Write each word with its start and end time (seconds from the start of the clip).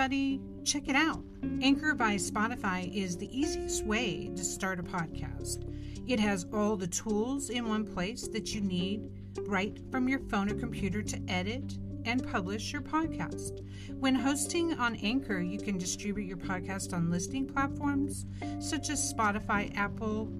everybody, 0.00 0.40
check 0.64 0.88
it 0.88 0.96
out. 0.96 1.22
Anchor 1.60 1.94
by 1.94 2.14
Spotify 2.14 2.90
is 2.94 3.18
the 3.18 3.28
easiest 3.38 3.84
way 3.84 4.30
to 4.34 4.42
start 4.42 4.80
a 4.80 4.82
podcast. 4.82 5.70
It 6.08 6.18
has 6.18 6.46
all 6.54 6.74
the 6.74 6.86
tools 6.86 7.50
in 7.50 7.68
one 7.68 7.84
place 7.84 8.26
that 8.28 8.54
you 8.54 8.62
need 8.62 9.10
right 9.40 9.78
from 9.90 10.08
your 10.08 10.20
phone 10.30 10.50
or 10.50 10.54
computer 10.54 11.02
to 11.02 11.20
edit 11.28 11.76
and 12.06 12.26
publish 12.32 12.72
your 12.72 12.80
podcast. 12.80 13.60
When 13.98 14.14
hosting 14.14 14.72
on 14.72 14.96
Anchor, 14.96 15.40
you 15.40 15.58
can 15.58 15.76
distribute 15.76 16.24
your 16.24 16.38
podcast 16.38 16.94
on 16.94 17.10
listening 17.10 17.46
platforms 17.46 18.24
such 18.58 18.88
as 18.88 19.12
Spotify, 19.12 19.76
Apple, 19.76 20.32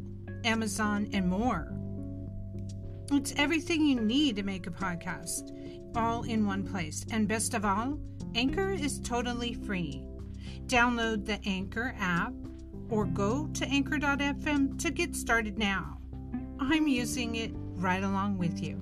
Amazon, 0.43 1.07
and 1.13 1.29
more. 1.29 1.71
It's 3.13 3.35
everything 3.37 3.85
you 3.85 4.01
need 4.01 4.37
to 4.37 4.43
make 4.43 4.67
a 4.67 4.71
podcast, 4.71 5.51
all 5.95 6.23
in 6.23 6.47
one 6.47 6.67
place. 6.67 7.05
And 7.11 7.29
best 7.29 7.53
of 7.53 7.67
all, 7.67 7.99
Anchor 8.35 8.71
is 8.71 8.99
totally 9.01 9.55
free. 9.55 10.03
Download 10.67 11.25
the 11.27 11.41
Anchor 11.47 11.95
app 11.99 12.33
or 12.89 13.05
go 13.07 13.49
to 13.55 13.67
anchor.fm 13.67 14.81
to 14.81 14.91
get 14.91 15.17
started 15.17 15.59
now. 15.59 15.99
I'm 16.59 16.87
using 16.87 17.37
it 17.37 17.51
right 17.55 18.03
along 18.03 18.39
with 18.39 18.63
you. 18.63 18.77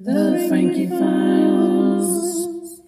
The 0.00 0.46
Frankie 0.48 0.88
Files. 0.88 2.80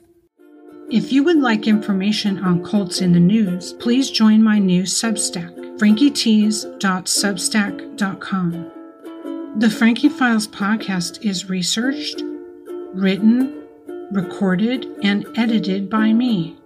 If 0.90 1.12
you 1.12 1.22
would 1.24 1.38
like 1.38 1.66
information 1.66 2.38
on 2.38 2.64
cults 2.64 3.00
in 3.00 3.12
the 3.12 3.20
news, 3.20 3.72
please 3.74 4.10
join 4.10 4.42
my 4.42 4.58
new 4.58 4.82
Substack, 4.82 5.54
frankietees.substack.com. 5.78 8.75
The 9.58 9.70
Frankie 9.70 10.10
Files 10.10 10.46
podcast 10.46 11.24
is 11.24 11.48
researched, 11.48 12.22
written, 12.92 13.66
recorded, 14.12 14.86
and 15.02 15.26
edited 15.34 15.88
by 15.88 16.12
me, 16.12 16.58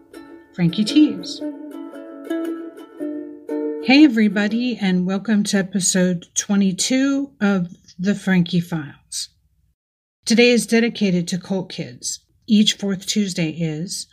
Frankie 0.55 0.83
Tees. 0.83 1.41
Hey, 3.85 4.03
everybody, 4.05 4.77
and 4.77 5.07
welcome 5.07 5.45
to 5.45 5.59
episode 5.59 6.27
22 6.35 7.31
of 7.41 7.77
The 7.97 8.17
Frankie 8.17 8.59
Files. 8.59 9.29
Today 10.25 10.51
is 10.51 10.67
dedicated 10.67 11.29
to 11.29 11.39
cult 11.39 11.71
kids. 11.71 12.19
Each 12.49 12.73
fourth 12.73 13.07
Tuesday 13.07 13.51
is 13.51 14.09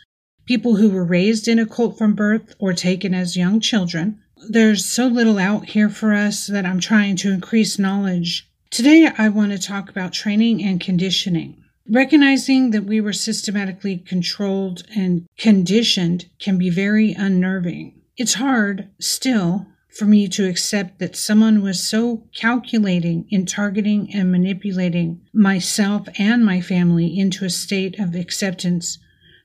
people 0.46 0.76
who 0.76 0.90
were 0.90 1.04
raised 1.04 1.48
in 1.48 1.58
a 1.58 1.66
cult 1.66 1.98
from 1.98 2.14
birth 2.14 2.54
or 2.60 2.72
taken 2.72 3.12
as 3.12 3.36
young 3.36 3.58
children. 3.58 4.20
There's 4.48 4.84
so 4.84 5.08
little 5.08 5.40
out 5.40 5.70
here 5.70 5.88
for 5.88 6.14
us 6.14 6.46
that 6.46 6.64
I'm 6.64 6.78
trying 6.78 7.16
to 7.16 7.32
increase 7.32 7.76
knowledge. 7.76 8.47
Today, 8.70 9.08
I 9.16 9.30
want 9.30 9.52
to 9.52 9.58
talk 9.58 9.88
about 9.88 10.12
training 10.12 10.62
and 10.62 10.78
conditioning. 10.78 11.64
Recognizing 11.88 12.70
that 12.72 12.84
we 12.84 13.00
were 13.00 13.14
systematically 13.14 13.96
controlled 13.96 14.82
and 14.94 15.26
conditioned 15.38 16.26
can 16.38 16.58
be 16.58 16.68
very 16.68 17.12
unnerving. 17.14 17.98
It's 18.18 18.34
hard, 18.34 18.90
still, 19.00 19.66
for 19.88 20.04
me 20.04 20.28
to 20.28 20.46
accept 20.46 20.98
that 20.98 21.16
someone 21.16 21.62
was 21.62 21.88
so 21.88 22.24
calculating 22.36 23.26
in 23.30 23.46
targeting 23.46 24.14
and 24.14 24.30
manipulating 24.30 25.22
myself 25.32 26.06
and 26.18 26.44
my 26.44 26.60
family 26.60 27.18
into 27.18 27.46
a 27.46 27.50
state 27.50 27.98
of 27.98 28.14
acceptance 28.14 28.98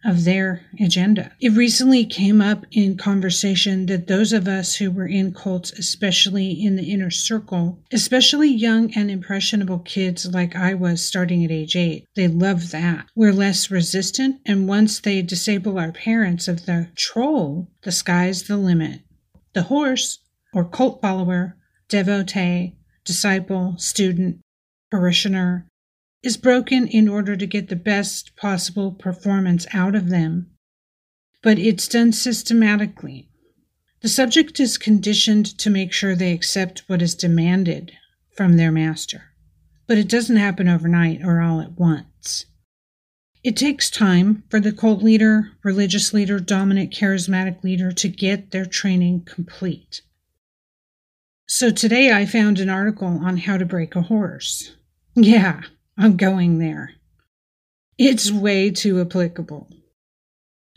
of 0.05 0.25
their 0.25 0.61
agenda. 0.79 1.31
It 1.39 1.53
recently 1.53 2.05
came 2.05 2.41
up 2.41 2.65
in 2.71 2.97
conversation 2.97 3.85
that 3.87 4.07
those 4.07 4.33
of 4.33 4.47
us 4.47 4.75
who 4.75 4.91
were 4.91 5.07
in 5.07 5.33
cults, 5.33 5.71
especially 5.73 6.51
in 6.51 6.75
the 6.75 6.91
inner 6.91 7.11
circle, 7.11 7.79
especially 7.91 8.49
young 8.49 8.93
and 8.95 9.09
impressionable 9.09 9.79
kids 9.79 10.25
like 10.25 10.55
I 10.55 10.73
was 10.73 11.05
starting 11.05 11.43
at 11.43 11.51
age 11.51 11.75
eight, 11.75 12.05
they 12.15 12.27
love 12.27 12.71
that. 12.71 13.07
We're 13.15 13.33
less 13.33 13.71
resistant, 13.71 14.41
and 14.45 14.67
once 14.67 14.99
they 14.99 15.21
disable 15.21 15.79
our 15.79 15.91
parents 15.91 16.47
of 16.47 16.65
the 16.65 16.89
troll, 16.95 17.69
the 17.83 17.91
sky's 17.91 18.43
the 18.43 18.57
limit. 18.57 19.01
The 19.53 19.63
horse 19.63 20.19
or 20.53 20.65
cult 20.65 21.01
follower, 21.01 21.57
devotee, 21.89 22.75
disciple, 23.05 23.75
student, 23.77 24.39
parishioner, 24.91 25.67
is 26.23 26.37
broken 26.37 26.87
in 26.87 27.09
order 27.09 27.35
to 27.35 27.45
get 27.45 27.67
the 27.67 27.75
best 27.75 28.35
possible 28.37 28.91
performance 28.91 29.67
out 29.73 29.93
of 29.93 30.09
them. 30.09 30.49
But 31.41 31.59
it's 31.59 31.87
done 31.87 32.13
systematically. 32.13 33.29
The 34.01 34.09
subject 34.09 34.59
is 34.59 34.77
conditioned 34.77 35.57
to 35.59 35.69
make 35.69 35.91
sure 35.91 36.15
they 36.15 36.31
accept 36.31 36.83
what 36.87 37.01
is 37.01 37.15
demanded 37.15 37.91
from 38.35 38.55
their 38.55 38.71
master. 38.71 39.33
But 39.85 39.97
it 39.97 40.07
doesn't 40.07 40.37
happen 40.37 40.69
overnight 40.69 41.21
or 41.23 41.41
all 41.41 41.59
at 41.59 41.77
once. 41.77 42.45
It 43.43 43.57
takes 43.57 43.89
time 43.89 44.43
for 44.49 44.61
the 44.61 44.71
cult 44.71 45.03
leader, 45.03 45.51
religious 45.63 46.13
leader, 46.13 46.39
dominant 46.39 46.93
charismatic 46.93 47.61
leader 47.61 47.91
to 47.91 48.07
get 48.07 48.51
their 48.51 48.65
training 48.65 49.25
complete. 49.25 50.01
So 51.45 51.69
today 51.69 52.13
I 52.13 52.25
found 52.25 52.59
an 52.59 52.69
article 52.69 53.19
on 53.21 53.37
how 53.37 53.57
to 53.57 53.65
break 53.65 53.95
a 53.95 54.03
horse. 54.03 54.71
Yeah, 55.15 55.61
I'm 55.97 56.17
going 56.17 56.59
there. 56.59 56.91
It's 57.97 58.31
way 58.31 58.71
too 58.71 58.99
applicable. 58.99 59.69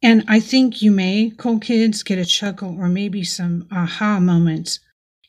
And 0.00 0.24
I 0.28 0.38
think 0.38 0.80
you 0.80 0.92
may, 0.92 1.32
cool 1.36 1.58
kids, 1.58 2.04
get 2.04 2.20
a 2.20 2.24
chuckle 2.24 2.76
or 2.78 2.88
maybe 2.88 3.24
some 3.24 3.66
aha 3.72 4.20
moments 4.20 4.78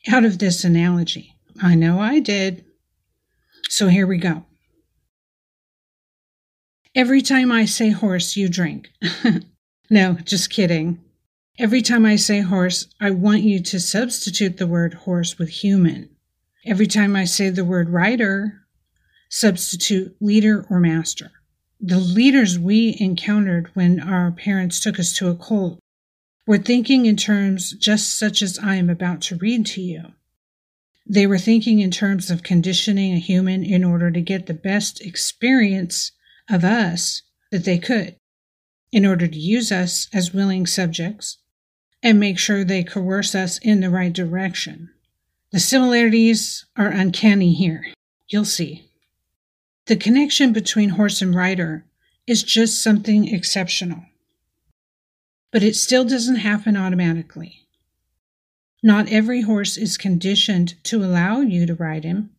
out 0.08 0.24
of 0.24 0.38
this 0.38 0.62
analogy. 0.62 1.34
I 1.60 1.74
know 1.74 2.00
I 2.00 2.20
did. 2.20 2.64
So 3.68 3.88
here 3.88 4.06
we 4.06 4.18
go. 4.18 4.46
Every 6.94 7.20
time 7.20 7.50
I 7.50 7.64
say 7.64 7.90
horse, 7.90 8.36
you 8.36 8.48
drink. 8.48 8.90
no, 9.90 10.14
just 10.22 10.50
kidding. 10.50 11.00
Every 11.58 11.82
time 11.82 12.06
I 12.06 12.16
say 12.16 12.40
horse, 12.40 12.86
I 12.98 13.10
want 13.10 13.42
you 13.42 13.60
to 13.60 13.78
substitute 13.78 14.56
the 14.56 14.66
word 14.66 14.94
horse 14.94 15.38
with 15.38 15.50
human. 15.50 16.08
Every 16.64 16.86
time 16.86 17.14
I 17.14 17.26
say 17.26 17.50
the 17.50 17.64
word 17.64 17.90
rider, 17.90 18.62
substitute 19.28 20.16
leader 20.18 20.64
or 20.70 20.80
master. 20.80 21.30
The 21.78 21.98
leaders 21.98 22.58
we 22.58 22.96
encountered 22.98 23.68
when 23.74 24.00
our 24.00 24.32
parents 24.32 24.80
took 24.80 24.98
us 24.98 25.14
to 25.18 25.28
a 25.28 25.36
cult 25.36 25.78
were 26.46 26.56
thinking 26.56 27.04
in 27.04 27.16
terms 27.16 27.72
just 27.72 28.18
such 28.18 28.40
as 28.40 28.58
I 28.58 28.76
am 28.76 28.88
about 28.88 29.20
to 29.22 29.36
read 29.36 29.66
to 29.66 29.82
you. 29.82 30.14
They 31.06 31.26
were 31.26 31.38
thinking 31.38 31.80
in 31.80 31.90
terms 31.90 32.30
of 32.30 32.42
conditioning 32.42 33.12
a 33.12 33.18
human 33.18 33.62
in 33.62 33.84
order 33.84 34.10
to 34.10 34.20
get 34.22 34.46
the 34.46 34.54
best 34.54 35.02
experience 35.02 36.12
of 36.48 36.64
us 36.64 37.20
that 37.50 37.64
they 37.64 37.78
could 37.78 38.16
in 38.90 39.04
order 39.04 39.26
to 39.26 39.38
use 39.38 39.70
us 39.70 40.08
as 40.14 40.32
willing 40.32 40.66
subjects 40.66 41.38
and 42.02 42.18
make 42.18 42.38
sure 42.38 42.64
they 42.64 42.82
coerce 42.82 43.34
us 43.34 43.58
in 43.58 43.80
the 43.80 43.90
right 43.90 44.12
direction. 44.12 44.90
The 45.52 45.60
similarities 45.60 46.64
are 46.76 46.88
uncanny 46.88 47.52
here. 47.52 47.84
You'll 48.28 48.44
see. 48.44 48.90
The 49.86 49.96
connection 49.96 50.52
between 50.52 50.90
horse 50.90 51.20
and 51.20 51.34
rider 51.34 51.84
is 52.26 52.42
just 52.42 52.82
something 52.82 53.28
exceptional. 53.28 54.04
But 55.50 55.62
it 55.62 55.76
still 55.76 56.04
doesn't 56.04 56.36
happen 56.36 56.76
automatically. 56.76 57.66
Not 58.82 59.12
every 59.12 59.42
horse 59.42 59.76
is 59.76 59.96
conditioned 59.96 60.82
to 60.84 61.04
allow 61.04 61.40
you 61.40 61.66
to 61.66 61.74
ride 61.74 62.04
him, 62.04 62.30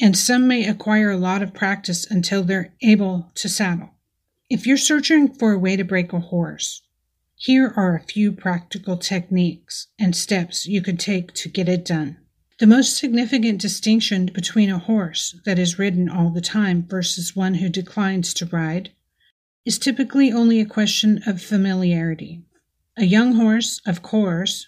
and 0.00 0.16
some 0.16 0.46
may 0.46 0.66
acquire 0.66 1.10
a 1.10 1.18
lot 1.18 1.42
of 1.42 1.52
practice 1.52 2.06
until 2.10 2.42
they're 2.42 2.74
able 2.82 3.30
to 3.34 3.48
saddle. 3.48 3.90
If 4.48 4.66
you're 4.66 4.76
searching 4.76 5.32
for 5.34 5.52
a 5.52 5.58
way 5.58 5.76
to 5.76 5.84
break 5.84 6.12
a 6.12 6.20
horse, 6.20 6.82
here 7.38 7.70
are 7.76 7.94
a 7.94 8.02
few 8.02 8.32
practical 8.32 8.96
techniques 8.96 9.88
and 9.98 10.16
steps 10.16 10.64
you 10.64 10.80
could 10.80 10.98
take 10.98 11.34
to 11.34 11.50
get 11.50 11.68
it 11.68 11.84
done. 11.84 12.16
The 12.58 12.66
most 12.66 12.96
significant 12.96 13.60
distinction 13.60 14.30
between 14.32 14.70
a 14.70 14.78
horse 14.78 15.38
that 15.44 15.58
is 15.58 15.78
ridden 15.78 16.08
all 16.08 16.30
the 16.30 16.40
time 16.40 16.86
versus 16.88 17.36
one 17.36 17.56
who 17.56 17.68
declines 17.68 18.32
to 18.34 18.46
ride 18.46 18.90
is 19.66 19.78
typically 19.78 20.32
only 20.32 20.60
a 20.60 20.64
question 20.64 21.20
of 21.26 21.42
familiarity. 21.42 22.42
A 22.96 23.04
young 23.04 23.34
horse, 23.34 23.82
of 23.84 24.00
course, 24.00 24.66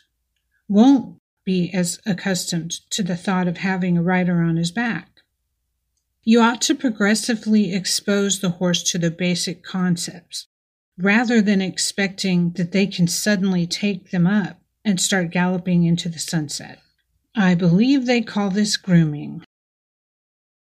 won't 0.69 1.19
be 1.47 1.73
as 1.73 1.99
accustomed 2.05 2.73
to 2.91 3.03
the 3.03 3.17
thought 3.17 3.49
of 3.49 3.57
having 3.57 3.97
a 3.97 4.03
rider 4.03 4.43
on 4.43 4.57
his 4.57 4.71
back. 4.71 5.23
You 6.23 6.43
ought 6.43 6.61
to 6.63 6.75
progressively 6.75 7.73
expose 7.73 8.41
the 8.41 8.51
horse 8.51 8.83
to 8.91 8.99
the 8.99 9.11
basic 9.11 9.63
concepts 9.63 10.49
rather 10.99 11.41
than 11.41 11.63
expecting 11.63 12.51
that 12.53 12.73
they 12.73 12.87
can 12.87 13.07
suddenly 13.07 13.67
take 13.67 14.11
them 14.11 14.27
up 14.27 14.61
and 14.85 15.01
start 15.01 15.31
galloping 15.31 15.85
into 15.85 16.09
the 16.09 16.19
sunset. 16.19 16.81
I 17.37 17.55
believe 17.55 18.07
they 18.07 18.21
call 18.21 18.51
this 18.51 18.77
grooming. 18.77 19.45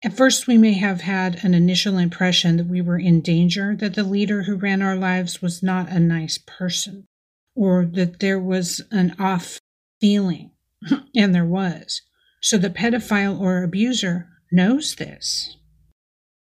At 0.02 0.16
first, 0.16 0.46
we 0.46 0.56
may 0.56 0.74
have 0.74 1.02
had 1.02 1.44
an 1.44 1.52
initial 1.52 1.98
impression 1.98 2.56
that 2.56 2.68
we 2.68 2.80
were 2.80 2.98
in 2.98 3.20
danger, 3.20 3.76
that 3.76 3.94
the 3.94 4.04
leader 4.04 4.44
who 4.44 4.56
ran 4.56 4.80
our 4.80 4.96
lives 4.96 5.42
was 5.42 5.62
not 5.62 5.90
a 5.90 5.98
nice 5.98 6.38
person, 6.38 7.06
or 7.54 7.84
that 7.84 8.20
there 8.20 8.38
was 8.38 8.80
an 8.90 9.14
off 9.18 9.58
feeling, 10.00 10.52
and 11.14 11.34
there 11.34 11.44
was. 11.44 12.02
So 12.40 12.56
the 12.56 12.70
pedophile 12.70 13.38
or 13.38 13.62
abuser 13.62 14.28
knows 14.50 14.94
this. 14.94 15.56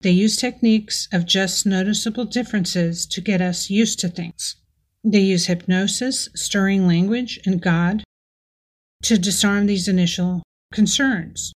They 0.05 0.11
use 0.11 0.37
techniques 0.37 1.09
of 1.15 1.25
just 1.25 1.65
noticeable 1.65 2.27
differences 2.27 3.07
to 3.07 3.23
get 3.23 3.41
us 3.41 3.71
used 3.71 4.01
to 4.01 4.11
things. 4.11 4.57
They 5.03 5.21
use 5.21 5.47
hypnosis, 5.47 6.29
stirring 6.35 6.87
language, 6.87 7.41
and 7.47 7.59
God 7.59 8.05
to 9.05 9.17
disarm 9.17 9.65
these 9.65 9.89
initial 9.89 10.43
concerns. 10.75 11.55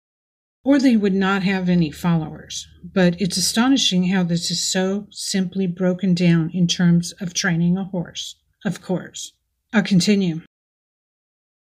Or 0.62 0.78
they 0.78 0.96
would 0.96 1.12
not 1.12 1.42
have 1.42 1.68
any 1.68 1.90
followers. 1.90 2.68
But 2.84 3.20
it's 3.20 3.36
astonishing 3.36 4.10
how 4.10 4.22
this 4.22 4.48
is 4.52 4.62
so 4.62 5.08
simply 5.10 5.66
broken 5.66 6.14
down 6.14 6.52
in 6.54 6.68
terms 6.68 7.10
of 7.20 7.34
training 7.34 7.76
a 7.76 7.82
horse. 7.82 8.36
Of 8.64 8.80
course. 8.80 9.32
I'll 9.72 9.82
continue. 9.82 10.42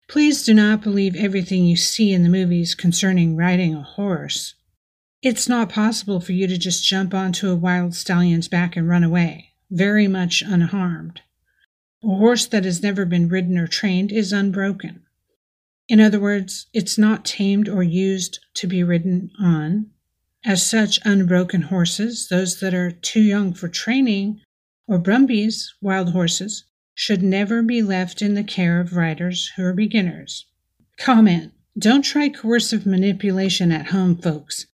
Please 0.07 0.45
do 0.45 0.53
not 0.53 0.83
believe 0.83 1.15
everything 1.15 1.65
you 1.65 1.77
see 1.77 2.13
in 2.13 2.21
the 2.21 2.29
movies 2.29 2.75
concerning 2.75 3.35
riding 3.35 3.73
a 3.73 3.81
horse. 3.81 4.53
It's 5.21 5.49
not 5.49 5.67
possible 5.67 6.21
for 6.21 6.31
you 6.31 6.47
to 6.47 6.57
just 6.57 6.85
jump 6.85 7.13
onto 7.13 7.49
a 7.49 7.55
wild 7.55 7.93
stallion's 7.93 8.47
back 8.47 8.77
and 8.77 8.87
run 8.87 9.03
away, 9.03 9.49
very 9.69 10.07
much 10.07 10.41
unharmed. 10.41 11.19
A 12.01 12.07
horse 12.07 12.45
that 12.47 12.63
has 12.63 12.81
never 12.81 13.05
been 13.05 13.27
ridden 13.27 13.57
or 13.57 13.67
trained 13.67 14.13
is 14.13 14.31
unbroken. 14.31 15.01
In 15.89 15.99
other 15.99 16.21
words, 16.21 16.67
it's 16.73 16.97
not 16.97 17.25
tamed 17.25 17.67
or 17.67 17.83
used 17.83 18.39
to 18.53 18.67
be 18.67 18.81
ridden 18.81 19.31
on. 19.37 19.87
As 20.45 20.65
such, 20.65 20.99
unbroken 21.03 21.63
horses, 21.63 22.29
those 22.29 22.61
that 22.61 22.73
are 22.73 22.91
too 22.91 23.21
young 23.21 23.53
for 23.53 23.67
training, 23.67 24.39
or 24.87 24.99
brumbies, 24.99 25.73
wild 25.81 26.13
horses, 26.13 26.63
should 26.93 27.21
never 27.21 27.61
be 27.61 27.81
left 27.81 28.21
in 28.21 28.35
the 28.35 28.43
care 28.43 28.79
of 28.79 28.95
riders 28.95 29.51
who 29.57 29.63
are 29.63 29.73
beginners. 29.73 30.45
Comment 30.97 31.51
Don't 31.77 32.03
try 32.03 32.29
coercive 32.29 32.85
manipulation 32.85 33.73
at 33.73 33.87
home, 33.87 34.15
folks, 34.15 34.67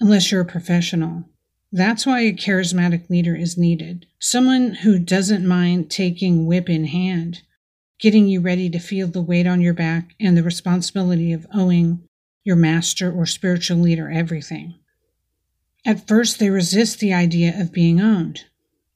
unless 0.00 0.30
you're 0.30 0.42
a 0.42 0.46
professional. 0.46 1.24
That's 1.70 2.06
why 2.06 2.20
a 2.20 2.32
charismatic 2.32 3.10
leader 3.10 3.36
is 3.36 3.58
needed. 3.58 4.06
Someone 4.18 4.74
who 4.74 4.98
doesn't 4.98 5.46
mind 5.46 5.90
taking 5.90 6.46
whip 6.46 6.70
in 6.70 6.86
hand, 6.86 7.42
getting 8.00 8.26
you 8.26 8.40
ready 8.40 8.70
to 8.70 8.78
feel 8.78 9.08
the 9.08 9.22
weight 9.22 9.46
on 9.46 9.60
your 9.60 9.74
back 9.74 10.14
and 10.20 10.36
the 10.36 10.42
responsibility 10.42 11.32
of 11.32 11.46
owing 11.54 12.06
your 12.44 12.56
master 12.56 13.12
or 13.12 13.26
spiritual 13.26 13.78
leader 13.78 14.10
everything. 14.10 14.74
At 15.84 16.08
first, 16.08 16.38
they 16.38 16.50
resist 16.50 17.00
the 17.00 17.12
idea 17.12 17.58
of 17.60 17.72
being 17.72 18.00
owned. 18.00 18.44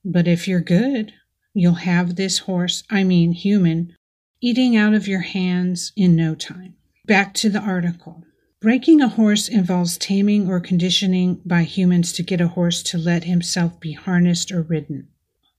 But 0.04 0.26
if 0.26 0.48
you're 0.48 0.60
good, 0.60 1.12
You'll 1.54 1.74
have 1.74 2.16
this 2.16 2.38
horse, 2.38 2.82
I 2.90 3.04
mean 3.04 3.32
human, 3.32 3.94
eating 4.40 4.74
out 4.74 4.94
of 4.94 5.06
your 5.06 5.20
hands 5.20 5.92
in 5.96 6.16
no 6.16 6.34
time. 6.34 6.76
Back 7.04 7.34
to 7.34 7.50
the 7.50 7.60
article. 7.60 8.24
Breaking 8.62 9.00
a 9.00 9.08
horse 9.08 9.48
involves 9.48 9.98
taming 9.98 10.48
or 10.48 10.60
conditioning 10.60 11.40
by 11.44 11.64
humans 11.64 12.12
to 12.12 12.22
get 12.22 12.40
a 12.40 12.48
horse 12.48 12.82
to 12.84 12.98
let 12.98 13.24
himself 13.24 13.80
be 13.80 13.92
harnessed 13.92 14.52
or 14.52 14.62
ridden. 14.62 15.08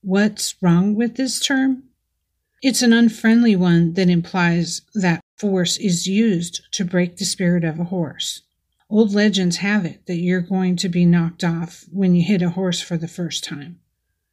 What's 0.00 0.54
wrong 0.62 0.94
with 0.94 1.16
this 1.16 1.38
term? 1.38 1.84
It's 2.62 2.82
an 2.82 2.94
unfriendly 2.94 3.56
one 3.56 3.92
that 3.92 4.08
implies 4.08 4.80
that 4.94 5.20
force 5.36 5.76
is 5.76 6.06
used 6.06 6.62
to 6.72 6.84
break 6.84 7.18
the 7.18 7.26
spirit 7.26 7.62
of 7.62 7.78
a 7.78 7.84
horse. 7.84 8.42
Old 8.88 9.12
legends 9.12 9.58
have 9.58 9.84
it 9.84 10.06
that 10.06 10.16
you're 10.16 10.40
going 10.40 10.76
to 10.76 10.88
be 10.88 11.04
knocked 11.04 11.44
off 11.44 11.84
when 11.92 12.14
you 12.14 12.24
hit 12.24 12.40
a 12.40 12.50
horse 12.50 12.80
for 12.80 12.96
the 12.96 13.08
first 13.08 13.44
time 13.44 13.80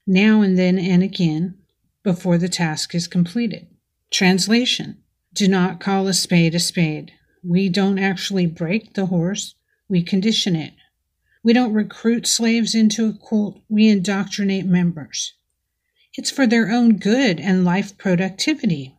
now 0.07 0.41
and 0.41 0.57
then 0.57 0.77
and 0.77 1.03
again, 1.03 1.57
before 2.03 2.37
the 2.37 2.49
task 2.49 2.95
is 2.95 3.07
completed. 3.07 3.67
Translation 4.09 4.97
Do 5.33 5.47
not 5.47 5.79
call 5.79 6.07
a 6.07 6.13
spade 6.13 6.55
a 6.55 6.59
spade. 6.59 7.13
We 7.43 7.69
don't 7.69 7.99
actually 7.99 8.45
break 8.45 8.93
the 8.93 9.07
horse, 9.07 9.55
we 9.89 10.03
condition 10.03 10.55
it. 10.55 10.73
We 11.43 11.53
don't 11.53 11.73
recruit 11.73 12.27
slaves 12.27 12.75
into 12.75 13.07
a 13.07 13.27
cult, 13.27 13.61
we 13.67 13.87
indoctrinate 13.87 14.65
members. 14.65 15.33
It's 16.15 16.29
for 16.29 16.45
their 16.45 16.69
own 16.69 16.97
good 16.97 17.39
and 17.39 17.65
life 17.65 17.97
productivity. 17.97 18.95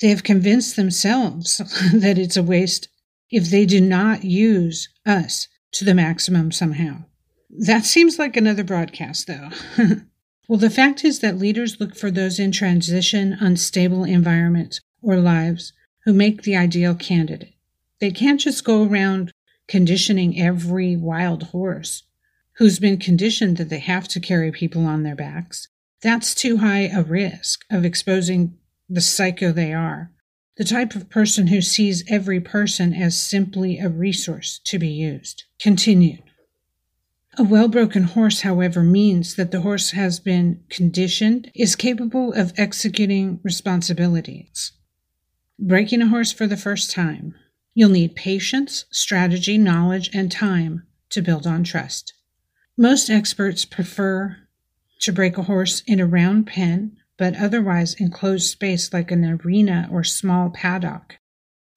They 0.00 0.08
have 0.08 0.22
convinced 0.22 0.76
themselves 0.76 1.56
that 1.92 2.18
it's 2.18 2.36
a 2.36 2.42
waste 2.42 2.88
if 3.30 3.50
they 3.50 3.66
do 3.66 3.80
not 3.80 4.24
use 4.24 4.88
us 5.04 5.48
to 5.72 5.84
the 5.84 5.94
maximum 5.94 6.52
somehow. 6.52 7.04
That 7.50 7.84
seems 7.84 8.18
like 8.18 8.36
another 8.36 8.64
broadcast, 8.64 9.26
though. 9.26 9.50
Well, 10.46 10.58
the 10.58 10.70
fact 10.70 11.04
is 11.04 11.20
that 11.20 11.38
leaders 11.38 11.80
look 11.80 11.96
for 11.96 12.10
those 12.10 12.38
in 12.38 12.52
transition, 12.52 13.36
unstable 13.40 14.04
environments 14.04 14.80
or 15.00 15.16
lives 15.16 15.72
who 16.04 16.12
make 16.12 16.42
the 16.42 16.54
ideal 16.54 16.94
candidate. 16.94 17.53
They 18.00 18.10
can't 18.10 18.40
just 18.40 18.64
go 18.64 18.84
around 18.84 19.32
conditioning 19.68 20.40
every 20.40 20.96
wild 20.96 21.44
horse 21.44 22.02
who's 22.56 22.78
been 22.78 22.98
conditioned 22.98 23.56
that 23.56 23.68
they 23.68 23.78
have 23.78 24.06
to 24.08 24.20
carry 24.20 24.52
people 24.52 24.86
on 24.86 25.02
their 25.02 25.16
backs. 25.16 25.68
That's 26.02 26.34
too 26.34 26.58
high 26.58 26.88
a 26.88 27.02
risk 27.02 27.64
of 27.70 27.84
exposing 27.84 28.58
the 28.88 29.00
psycho 29.00 29.52
they 29.52 29.72
are, 29.72 30.10
the 30.56 30.64
type 30.64 30.94
of 30.94 31.10
person 31.10 31.48
who 31.48 31.60
sees 31.60 32.04
every 32.08 32.40
person 32.40 32.92
as 32.92 33.20
simply 33.20 33.78
a 33.78 33.88
resource 33.88 34.60
to 34.64 34.78
be 34.78 34.88
used. 34.88 35.44
Continued. 35.58 36.22
A 37.36 37.42
well 37.42 37.66
broken 37.66 38.04
horse, 38.04 38.42
however, 38.42 38.84
means 38.84 39.34
that 39.34 39.50
the 39.50 39.62
horse 39.62 39.90
has 39.90 40.20
been 40.20 40.62
conditioned, 40.68 41.50
is 41.54 41.74
capable 41.74 42.32
of 42.32 42.52
executing 42.56 43.40
responsibilities. 43.42 44.72
Breaking 45.58 46.02
a 46.02 46.08
horse 46.08 46.30
for 46.30 46.46
the 46.46 46.56
first 46.56 46.92
time, 46.92 47.34
you'll 47.74 47.90
need 47.90 48.16
patience, 48.16 48.84
strategy, 48.90 49.58
knowledge, 49.58 50.10
and 50.14 50.30
time 50.30 50.84
to 51.10 51.20
build 51.20 51.46
on 51.46 51.64
trust. 51.64 52.14
Most 52.76 53.10
experts 53.10 53.64
prefer 53.64 54.36
to 55.00 55.12
break 55.12 55.36
a 55.36 55.42
horse 55.42 55.82
in 55.86 56.00
a 56.00 56.06
round 56.06 56.46
pen, 56.46 56.96
but 57.18 57.36
otherwise 57.36 57.94
enclosed 57.94 58.50
space 58.50 58.92
like 58.92 59.10
an 59.10 59.24
arena 59.24 59.88
or 59.92 60.02
small 60.02 60.50
paddock 60.50 61.16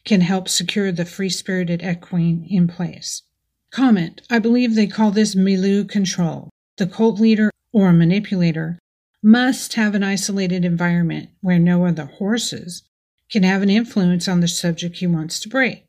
can 0.05 0.21
help 0.21 0.47
secure 0.47 0.91
the 0.91 1.05
free 1.05 1.29
spirited 1.29 1.83
equine 1.83 2.47
in 2.49 2.67
place. 2.67 3.23
Comment 3.71 4.21
I 4.29 4.39
believe 4.39 4.73
they 4.75 4.87
call 4.87 5.11
this 5.11 5.35
milieu 5.35 5.83
control. 5.83 6.49
The 6.77 6.87
cult 6.87 7.19
leader 7.19 7.51
or 7.73 7.91
manipulator 7.91 8.79
must 9.21 9.73
have 9.73 9.93
an 9.93 10.03
isolated 10.03 10.63
environment 10.63 11.29
where 11.41 11.59
no 11.59 11.85
other 11.85 12.05
horses 12.05 12.83
can 13.29 13.43
have 13.43 13.61
an 13.61 13.69
influence 13.69 14.27
on 14.27 14.39
the 14.39 14.47
subject 14.47 14.97
he 14.97 15.07
wants 15.07 15.39
to 15.41 15.49
break. 15.49 15.86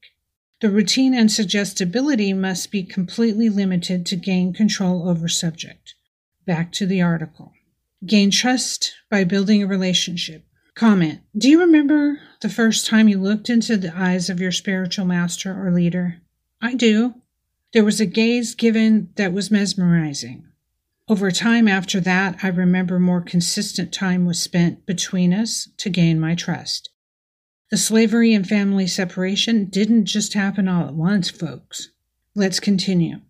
The 0.61 0.71
routine 0.71 1.15
and 1.15 1.31
suggestibility 1.31 2.33
must 2.33 2.73
be 2.73 2.83
completely 2.83 3.49
limited 3.49 4.05
to 4.07 4.17
gain 4.17 4.53
control 4.53 5.09
over 5.09 5.29
subject. 5.29 5.95
Back 6.47 6.73
to 6.73 6.87
the 6.87 7.01
article. 7.01 7.53
Gain 8.05 8.33
trust 8.33 8.95
by 9.09 9.23
building 9.23 9.63
a 9.63 9.69
relationship. 9.69 10.45
Comment 10.75 11.21
Do 11.37 11.49
you 11.49 11.61
remember 11.61 12.19
the 12.41 12.49
first 12.49 12.87
time 12.87 13.09
you 13.09 13.19
looked 13.19 13.49
into 13.49 13.77
the 13.77 13.97
eyes 13.97 14.29
of 14.29 14.41
your 14.41 14.51
spiritual 14.51 15.05
master 15.05 15.53
or 15.53 15.71
leader? 15.73 16.23
I 16.61 16.75
do. 16.75 17.15
There 17.73 17.85
was 17.85 18.01
a 18.01 18.07
gaze 18.07 18.57
given 18.57 19.11
that 19.15 19.33
was 19.33 19.53
mesmerizing. 19.53 20.45
Over 21.09 21.31
time 21.31 21.69
after 21.69 22.01
that, 22.01 22.39
I 22.43 22.49
remember 22.49 22.99
more 22.99 23.21
consistent 23.21 23.93
time 23.93 24.27
was 24.27 24.43
spent 24.43 24.87
between 24.87 25.33
us 25.33 25.69
to 25.79 25.89
gain 25.89 26.19
my 26.19 26.35
trust. 26.35 26.91
The 27.71 27.77
slavery 27.77 28.33
and 28.33 28.49
family 28.49 28.87
separation 28.87 29.67
didn't 29.67 30.07
just 30.07 30.33
happen 30.33 30.69
all 30.69 30.87
at 30.87 30.95
once, 30.95 31.29
folks. 31.29 31.91
Let's 32.35 32.61
continue. 32.61 33.21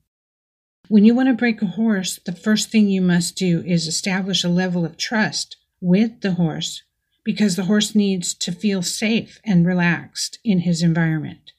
When 0.89 1.05
you 1.05 1.15
want 1.15 1.29
to 1.29 1.35
break 1.35 1.61
a 1.61 1.67
horse, 1.67 2.21
the 2.25 2.33
first 2.33 2.71
thing 2.71 2.89
you 2.89 3.03
must 3.03 3.37
do 3.37 3.63
is 3.67 3.87
establish 3.87 4.45
a 4.45 4.49
level 4.49 4.85
of 4.85 4.97
trust 4.97 5.57
with 5.81 6.21
the 6.21 6.33
horse 6.33 6.83
because 7.25 7.57
the 7.57 7.65
horse 7.65 7.95
needs 7.95 8.33
to 8.33 8.53
feel 8.53 8.81
safe 8.81 9.41
and 9.45 9.67
relaxed 9.67 10.39
in 10.45 10.61
his 10.61 10.83
environment 10.83 11.53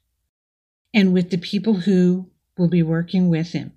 and 0.93 1.13
with 1.13 1.29
the 1.29 1.37
people 1.37 1.81
who 1.81 2.29
will 2.57 2.69
be 2.69 2.81
working 2.81 3.29
with 3.29 3.51
him. 3.51 3.73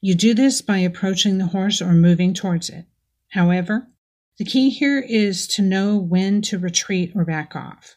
You 0.00 0.14
do 0.14 0.34
this 0.34 0.62
by 0.62 0.78
approaching 0.78 1.38
the 1.38 1.46
horse 1.46 1.82
or 1.82 1.92
moving 1.92 2.32
towards 2.32 2.70
it. 2.70 2.86
However, 3.28 3.88
The 4.38 4.44
key 4.44 4.70
here 4.70 4.98
is 4.98 5.46
to 5.48 5.62
know 5.62 5.96
when 5.96 6.42
to 6.42 6.58
retreat 6.58 7.12
or 7.14 7.24
back 7.24 7.54
off. 7.54 7.96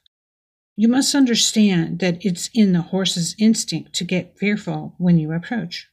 You 0.76 0.90
must 0.90 1.16
understand 1.16 2.00
that 2.00 2.24
it's 2.26 2.50
in 2.54 2.74
the 2.74 2.82
horse's 2.82 3.36
instinct 3.40 3.94
to 3.94 4.04
get 4.04 4.38
fearful 4.38 4.96
when 4.98 5.18
you 5.18 5.32
approach. 5.32 5.90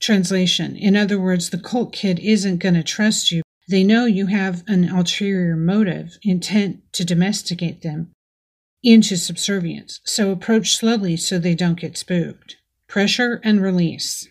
Translation 0.00 0.76
In 0.76 0.96
other 0.96 1.20
words, 1.20 1.50
the 1.50 1.58
colt 1.58 1.92
kid 1.92 2.20
isn't 2.20 2.58
going 2.58 2.74
to 2.74 2.84
trust 2.84 3.32
you. 3.32 3.42
They 3.68 3.82
know 3.82 4.06
you 4.06 4.26
have 4.26 4.62
an 4.68 4.88
ulterior 4.88 5.56
motive, 5.56 6.18
intent 6.22 6.92
to 6.92 7.04
domesticate 7.04 7.82
them 7.82 8.12
into 8.82 9.16
subservience, 9.16 10.00
so 10.04 10.30
approach 10.30 10.76
slowly 10.76 11.16
so 11.16 11.38
they 11.38 11.56
don't 11.56 11.80
get 11.80 11.98
spooked. 11.98 12.56
Pressure 12.86 13.40
and 13.42 13.60
release. 13.60 14.28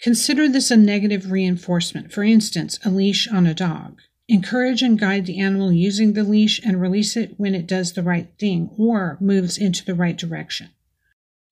Consider 0.00 0.48
this 0.48 0.70
a 0.70 0.76
negative 0.76 1.30
reinforcement, 1.30 2.10
for 2.10 2.24
instance, 2.24 2.78
a 2.82 2.90
leash 2.90 3.28
on 3.28 3.46
a 3.46 3.54
dog. 3.54 4.00
Encourage 4.30 4.80
and 4.80 4.96
guide 4.96 5.26
the 5.26 5.40
animal 5.40 5.72
using 5.72 6.12
the 6.12 6.22
leash 6.22 6.60
and 6.64 6.80
release 6.80 7.16
it 7.16 7.34
when 7.36 7.52
it 7.52 7.66
does 7.66 7.94
the 7.94 8.02
right 8.02 8.28
thing 8.38 8.70
or 8.78 9.18
moves 9.20 9.58
into 9.58 9.84
the 9.84 9.94
right 9.94 10.16
direction. 10.16 10.70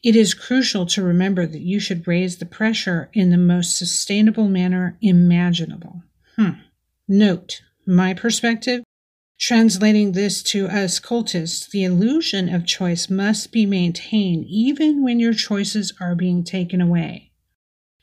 It 0.05 0.15
is 0.15 0.33
crucial 0.33 0.87
to 0.87 1.03
remember 1.03 1.45
that 1.45 1.61
you 1.61 1.81
should 1.81 2.07
raise 2.07 2.39
the 2.39 2.47
pressure 2.47 3.11
in 3.13 3.31
the 3.31 3.37
most 3.37 3.77
sustainable 3.77 4.49
manner 4.49 4.97
imaginable. 5.03 6.05
Hmm. 6.37 6.51
Note, 7.09 7.63
my 7.85 8.15
perspective, 8.15 8.85
translating 9.41 10.13
this 10.13 10.41
to 10.45 10.69
us 10.69 11.01
cultists, 11.01 11.69
the 11.69 11.83
illusion 11.83 12.49
of 12.49 12.65
choice 12.65 13.11
must 13.11 13.51
be 13.51 13.67
maintained 13.67 14.45
even 14.47 15.03
when 15.03 15.19
your 15.19 15.35
choices 15.35 15.93
are 16.01 16.15
being 16.15 16.45
taken 16.45 16.81
away. 16.81 17.33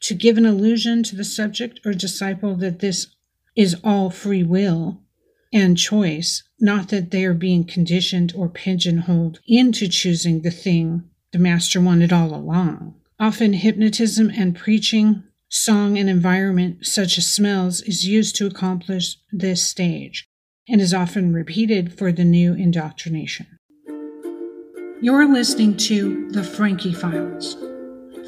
To 0.02 0.16
give 0.16 0.38
an 0.38 0.46
illusion 0.46 1.02
to 1.04 1.16
the 1.16 1.24
subject 1.24 1.80
or 1.86 1.94
disciple 1.94 2.56
that 2.58 2.80
this 2.80 3.15
is 3.56 3.76
all 3.84 4.10
free 4.10 4.44
will 4.44 5.02
and 5.54 5.78
choice, 5.78 6.42
not 6.60 6.90
that 6.90 7.12
they 7.12 7.24
are 7.26 7.34
being 7.34 7.64
conditioned 7.64 8.34
or 8.36 8.50
pigeonholed 8.50 9.40
into 9.48 9.88
choosing 9.88 10.42
the 10.42 10.52
thing 10.52 11.10
the 11.32 11.40
master 11.40 11.80
wanted 11.80 12.12
all 12.12 12.36
along. 12.36 12.96
Often, 13.20 13.54
hypnotism 13.54 14.30
and 14.32 14.56
preaching, 14.56 15.24
song, 15.50 15.98
and 15.98 16.10
environment, 16.10 16.86
such 16.86 17.18
as 17.18 17.32
smells, 17.32 17.82
is 17.82 18.06
used 18.06 18.36
to 18.36 18.46
accomplish 18.46 19.18
this 19.32 19.64
stage 19.64 20.28
and 20.68 20.82
is 20.82 20.94
often 20.94 21.34
repeated 21.34 21.98
for 21.98 22.12
the 22.12 22.26
new 22.26 22.54
indoctrination. 22.54 23.48
You're 25.02 25.32
listening 25.32 25.78
to 25.78 26.30
The 26.32 26.44
Frankie 26.44 26.94
Files, 26.94 27.56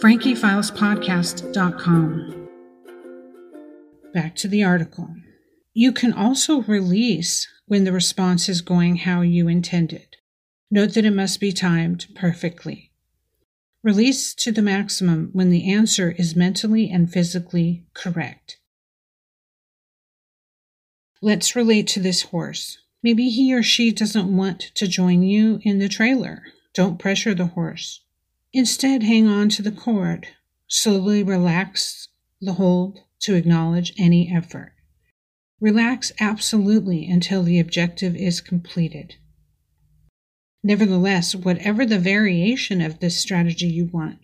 frankiefilespodcast.com. 0.02 2.47
Back 4.18 4.36
to 4.38 4.48
the 4.48 4.64
article. 4.64 5.14
You 5.76 5.92
can 5.92 6.12
also 6.12 6.64
release 6.64 7.48
when 7.68 7.84
the 7.84 7.92
response 7.92 8.50
is 8.50 8.62
going 8.62 8.96
how 8.96 9.22
you 9.22 9.48
intended. 9.48 10.16
Note 10.72 10.96
that 10.96 11.06
it 11.06 11.12
must 11.12 11.40
be 11.40 11.52
timed 11.52 12.08
perfectly. 12.16 12.90
Release 13.84 14.34
to 14.34 14.52
the 14.52 14.64
maximum 14.64 15.30
when 15.34 15.52
the 15.52 15.72
answer 15.72 16.16
is 16.18 16.36
mentally 16.36 16.90
and 16.90 17.14
physically 17.14 17.86
correct. 17.94 18.58
Let's 21.22 21.56
relate 21.56 21.86
to 21.90 22.00
this 22.00 22.24
horse. 22.24 22.80
Maybe 23.04 23.30
he 23.30 23.54
or 23.54 23.62
she 23.62 23.92
doesn't 23.92 24.36
want 24.36 24.72
to 24.74 24.88
join 24.88 25.22
you 25.22 25.60
in 25.62 25.78
the 25.78 25.88
trailer. 25.88 26.42
Don't 26.74 26.98
pressure 26.98 27.36
the 27.36 27.54
horse. 27.54 28.02
Instead, 28.52 29.04
hang 29.04 29.28
on 29.28 29.50
to 29.50 29.62
the 29.62 29.72
cord. 29.72 30.26
Slowly 30.68 31.22
relax 31.22 32.08
the 32.42 32.54
hold 32.54 33.02
to 33.22 33.36
acknowledge 33.36 33.94
any 33.98 34.32
effort. 34.34 34.74
Relax 35.60 36.12
absolutely 36.20 37.10
until 37.10 37.44
the 37.44 37.60
objective 37.60 38.16
is 38.16 38.42
completed. 38.42 39.16
Nevertheless, 40.64 41.34
whatever 41.34 41.86
the 41.86 42.00
variation 42.00 42.82
of 42.82 43.00
this 43.00 43.18
strategy 43.18 43.68
you 43.68 43.86
want, 43.86 44.20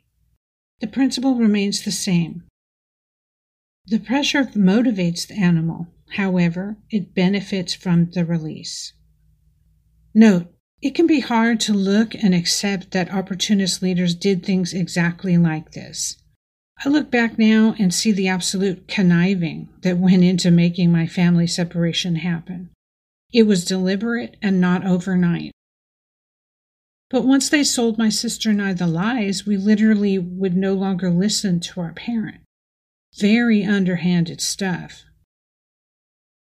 the 0.80 0.88
principle 0.88 1.36
remains 1.36 1.84
the 1.84 1.92
same. 1.92 2.44
The 3.86 4.00
pressure 4.00 4.44
motivates 4.44 5.28
the 5.28 5.36
animal, 5.36 5.88
however, 6.12 6.78
it 6.90 7.16
benefits 7.16 7.74
from 7.74 8.12
the 8.12 8.26
release. 8.26 8.94
Note, 10.14 10.54
it 10.82 10.96
can 10.96 11.08
be 11.08 11.22
hard 11.22 11.60
to 11.62 11.74
look 11.74 12.14
and 12.14 12.36
accept 12.36 12.92
that 12.92 13.14
opportunist 13.14 13.82
leaders 13.82 14.14
did 14.14 14.46
things 14.46 14.74
exactly 14.74 15.38
like 15.38 15.72
this. 15.72 16.18
I 16.86 16.90
look 16.90 17.10
back 17.10 17.40
now 17.40 17.76
and 17.80 17.94
see 17.94 18.12
the 18.12 18.28
absolute 18.28 18.88
conniving 18.90 19.70
that 19.84 19.98
went 19.98 20.24
into 20.24 20.52
making 20.52 20.92
my 20.92 21.08
family 21.08 21.48
separation 21.48 22.18
happen. 22.18 22.72
It 23.32 23.44
was 23.44 23.64
deliberate 23.64 24.36
and 24.42 24.60
not 24.60 24.86
overnight. 24.86 25.54
But 27.10 27.24
once 27.26 27.48
they 27.48 27.64
sold 27.64 27.98
my 27.98 28.10
sister 28.10 28.50
and 28.50 28.62
I 28.62 28.74
the 28.74 28.88
lies, 28.88 29.46
we 29.46 29.56
literally 29.56 30.18
would 30.18 30.58
no 30.58 30.74
longer 30.74 31.10
listen 31.10 31.60
to 31.62 31.80
our 31.80 31.94
parent. 31.94 32.42
Very 33.18 33.64
underhanded 33.64 34.42
stuff. 34.42 35.04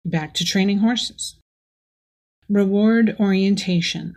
Back 0.04 0.34
to 0.34 0.44
training 0.44 0.78
horses. 0.78 1.36
Reward 2.48 3.14
orientation. 3.20 4.16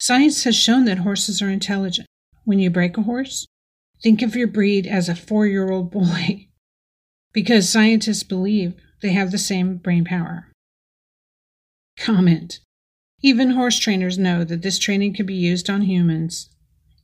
Science 0.00 0.42
has 0.44 0.56
shown 0.56 0.86
that 0.86 0.98
horses 0.98 1.40
are 1.40 1.50
intelligent. 1.50 2.08
When 2.44 2.58
you 2.58 2.70
break 2.70 2.96
a 2.98 3.02
horse, 3.02 3.46
Think 4.02 4.22
of 4.22 4.34
your 4.34 4.48
breed 4.48 4.86
as 4.86 5.08
a 5.08 5.14
four 5.14 5.46
year 5.46 5.70
old 5.70 5.90
boy, 5.90 6.48
because 7.32 7.68
scientists 7.68 8.22
believe 8.22 8.74
they 9.00 9.12
have 9.12 9.30
the 9.30 9.38
same 9.38 9.76
brain 9.76 10.04
power. 10.04 10.48
Comment 11.96 12.58
Even 13.22 13.50
horse 13.50 13.78
trainers 13.78 14.18
know 14.18 14.44
that 14.44 14.62
this 14.62 14.78
training 14.78 15.14
can 15.14 15.26
be 15.26 15.34
used 15.34 15.70
on 15.70 15.82
humans, 15.82 16.48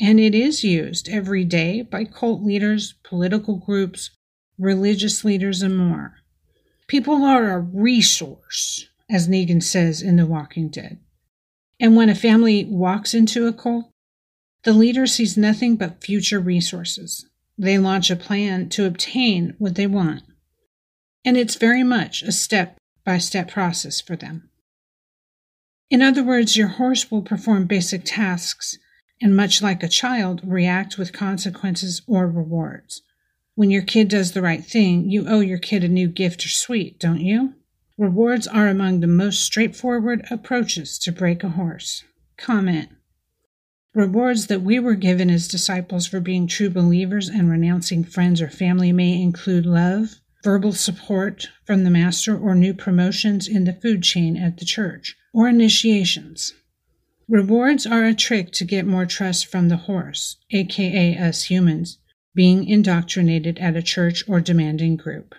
and 0.01 0.19
it 0.19 0.35
is 0.35 0.65
used 0.65 1.09
every 1.09 1.45
day 1.45 1.83
by 1.83 2.05
cult 2.05 2.43
leaders, 2.43 2.95
political 3.05 3.57
groups, 3.57 4.11
religious 4.59 5.25
leaders, 5.25 5.63
and 5.63 5.77
more. 5.77 6.15
People 6.89 7.25
are 7.25 7.53
a 7.53 7.61
resource, 7.61 8.89
as 9.11 9.29
Negan 9.29 9.63
says 9.63 10.03
in 10.03 10.17
The 10.17 10.27
Walking 10.27 10.69
Dead. 10.69 10.99
And 11.79 11.95
when 11.95 12.09
a 12.09 12.15
family 12.15 12.65
walks 12.65 13.15
into 13.15 13.47
a 13.47 13.53
cult, 13.53 13.91
the 14.65 14.73
leader 14.73 15.07
sees 15.07 15.37
nothing 15.37 15.77
but 15.77 16.03
future 16.03 16.41
resources. 16.41 17.27
They 17.57 17.79
launch 17.79 18.11
a 18.11 18.17
plan 18.17 18.69
to 18.71 18.87
obtain 18.87 19.55
what 19.59 19.75
they 19.75 19.87
want. 19.87 20.23
And 21.25 21.37
it's 21.37 21.55
very 21.55 21.83
much 21.83 22.23
a 22.23 22.33
step 22.33 22.79
by 23.05 23.19
step 23.19 23.51
process 23.51 24.01
for 24.01 24.17
them. 24.17 24.51
In 25.91 26.03
other 26.03 26.23
words, 26.23 26.57
your 26.57 26.69
horse 26.69 27.11
will 27.11 27.23
perform 27.23 27.67
basic 27.67 28.03
tasks 28.05 28.79
and, 29.21 29.35
much 29.35 29.63
like 29.63 29.83
a 29.83 29.89
child, 29.89 30.41
react 30.45 30.99
with 30.99 31.13
consequences 31.13 32.03
or 32.07 32.29
rewards. 32.29 33.03
When 33.55 33.71
your 33.71 33.83
kid 33.83 34.09
does 34.09 34.33
the 34.33 34.43
right 34.43 34.65
thing, 34.65 35.11
you 35.11 35.27
owe 35.27 35.41
your 35.41 35.59
kid 35.59 35.83
a 35.83 35.89
new 35.89 36.09
gift 36.09 36.45
or 36.45 36.49
sweet, 36.49 37.01
don't 37.01 37.21
you? 37.21 37.55
Rewards 37.97 38.47
are 38.47 38.69
among 38.69 39.01
the 39.01 39.09
most 39.09 39.41
straightforward 39.41 40.25
approaches 40.31 40.99
to 41.01 41.11
break 41.11 41.43
a 41.43 41.49
horse. 41.49 42.05
Comment 42.37 42.91
Rewards 43.99 44.47
that 44.47 44.63
we 44.63 44.79
were 44.79 44.95
given 44.95 45.29
as 45.29 45.49
disciples 45.49 46.07
for 46.07 46.21
being 46.21 46.47
true 46.47 46.71
believers 46.71 47.29
and 47.29 47.51
renouncing 47.51 48.05
friends 48.05 48.41
or 48.41 48.49
family 48.49 48.93
may 48.93 49.21
include 49.21 49.67
love, 49.67 50.21
verbal 50.45 50.73
support 50.73 51.49
from 51.65 51.83
the 51.83 51.91
master, 51.91 52.39
or 52.39 52.55
new 52.55 52.73
promotions 52.73 53.49
in 53.49 53.65
the 53.65 53.73
food 53.73 54.05
chain 54.05 54.37
at 54.37 54.59
the 54.59 54.65
church, 54.65 55.17
or 55.35 55.49
initiations. 55.49 56.55
Rewards 57.27 57.89
are 57.89 58.05
a 58.05 58.15
trick 58.15 58.53
to 58.53 58.65
get 58.65 58.87
more 58.87 59.05
trust 59.05 59.47
from 59.47 59.69
the 59.69 59.89
horse, 59.89 60.37
aka 60.53 61.19
us 61.19 61.51
humans, 61.51 61.99
being 62.37 62.69
indoctrinated 62.69 63.59
at 63.59 63.75
a 63.75 63.83
church 63.83 64.23
or 64.29 64.41
demanding 64.41 64.95
group. 64.95 65.35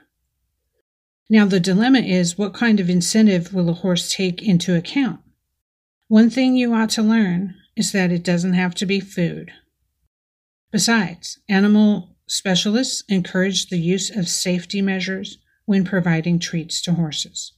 Now, 1.29 1.45
the 1.45 1.61
dilemma 1.61 1.99
is 1.99 2.37
what 2.37 2.53
kind 2.53 2.81
of 2.81 2.89
incentive 2.89 3.53
will 3.53 3.69
a 3.69 3.73
horse 3.73 4.11
take 4.11 4.41
into 4.41 4.75
account? 4.75 5.21
One 6.09 6.29
thing 6.29 6.57
you 6.57 6.73
ought 6.73 6.89
to 6.89 7.01
learn 7.01 7.55
is 7.79 7.93
that 7.93 8.11
it 8.11 8.23
doesn't 8.23 8.53
have 8.53 8.75
to 8.75 8.85
be 8.85 8.99
food. 8.99 9.53
Besides, 10.69 11.39
animal 11.47 12.17
specialists 12.27 13.05
encourage 13.07 13.67
the 13.67 13.79
use 13.79 14.13
of 14.13 14.27
safety 14.27 14.81
measures 14.81 15.37
when 15.65 15.85
providing 15.85 16.39
treats 16.39 16.81
to 16.81 16.93
horses. 16.93 17.53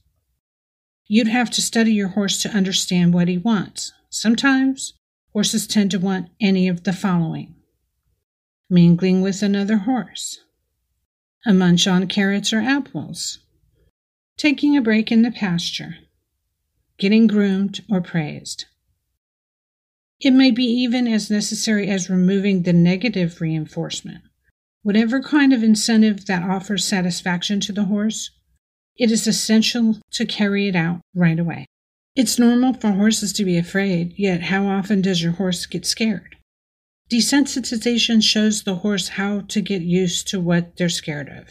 You'd 1.08 1.26
have 1.26 1.50
to 1.50 1.60
study 1.60 1.92
your 1.92 2.08
horse 2.08 2.40
to 2.42 2.50
understand 2.50 3.12
what 3.12 3.26
he 3.26 3.36
wants. 3.36 3.92
Sometimes 4.10 4.94
horses 5.32 5.66
tend 5.66 5.90
to 5.90 5.98
want 5.98 6.28
any 6.40 6.68
of 6.68 6.84
the 6.84 6.92
following 6.92 7.56
mingling 8.70 9.20
with 9.20 9.42
another 9.42 9.78
horse, 9.78 10.38
a 11.44 11.52
munch 11.52 11.86
on 11.86 12.06
carrots 12.06 12.54
or 12.54 12.60
apples, 12.60 13.40
taking 14.38 14.76
a 14.76 14.80
break 14.80 15.12
in 15.12 15.20
the 15.20 15.30
pasture, 15.30 15.96
getting 16.96 17.26
groomed 17.26 17.84
or 17.90 18.00
praised. 18.00 18.64
It 20.24 20.30
may 20.30 20.52
be 20.52 20.64
even 20.64 21.08
as 21.08 21.32
necessary 21.32 21.88
as 21.88 22.08
removing 22.08 22.62
the 22.62 22.72
negative 22.72 23.40
reinforcement. 23.40 24.22
Whatever 24.82 25.20
kind 25.20 25.52
of 25.52 25.64
incentive 25.64 26.26
that 26.26 26.48
offers 26.48 26.84
satisfaction 26.84 27.58
to 27.60 27.72
the 27.72 27.86
horse, 27.86 28.30
it 28.96 29.10
is 29.10 29.26
essential 29.26 29.98
to 30.12 30.24
carry 30.24 30.68
it 30.68 30.76
out 30.76 31.00
right 31.12 31.40
away. 31.40 31.66
It's 32.14 32.38
normal 32.38 32.74
for 32.74 32.92
horses 32.92 33.32
to 33.32 33.44
be 33.44 33.58
afraid, 33.58 34.14
yet 34.16 34.42
how 34.42 34.66
often 34.66 35.02
does 35.02 35.22
your 35.22 35.32
horse 35.32 35.66
get 35.66 35.84
scared? 35.84 36.36
Desensitization 37.10 38.22
shows 38.22 38.62
the 38.62 38.76
horse 38.76 39.08
how 39.08 39.40
to 39.40 39.60
get 39.60 39.82
used 39.82 40.28
to 40.28 40.38
what 40.38 40.76
they're 40.76 40.88
scared 40.88 41.30
of. 41.30 41.48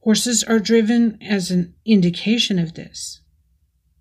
Horses 0.00 0.44
are 0.44 0.58
driven 0.58 1.16
as 1.22 1.50
an 1.50 1.74
indication 1.86 2.58
of 2.58 2.74
this. 2.74 3.22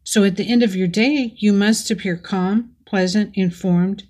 So 0.04 0.26
at 0.26 0.36
the 0.36 0.52
end 0.52 0.64
of 0.64 0.76
your 0.76 0.88
day, 0.88 1.34
you 1.38 1.54
must 1.54 1.90
appear 1.90 2.18
calm, 2.18 2.76
pleasant, 2.92 3.32
informed, 3.36 4.04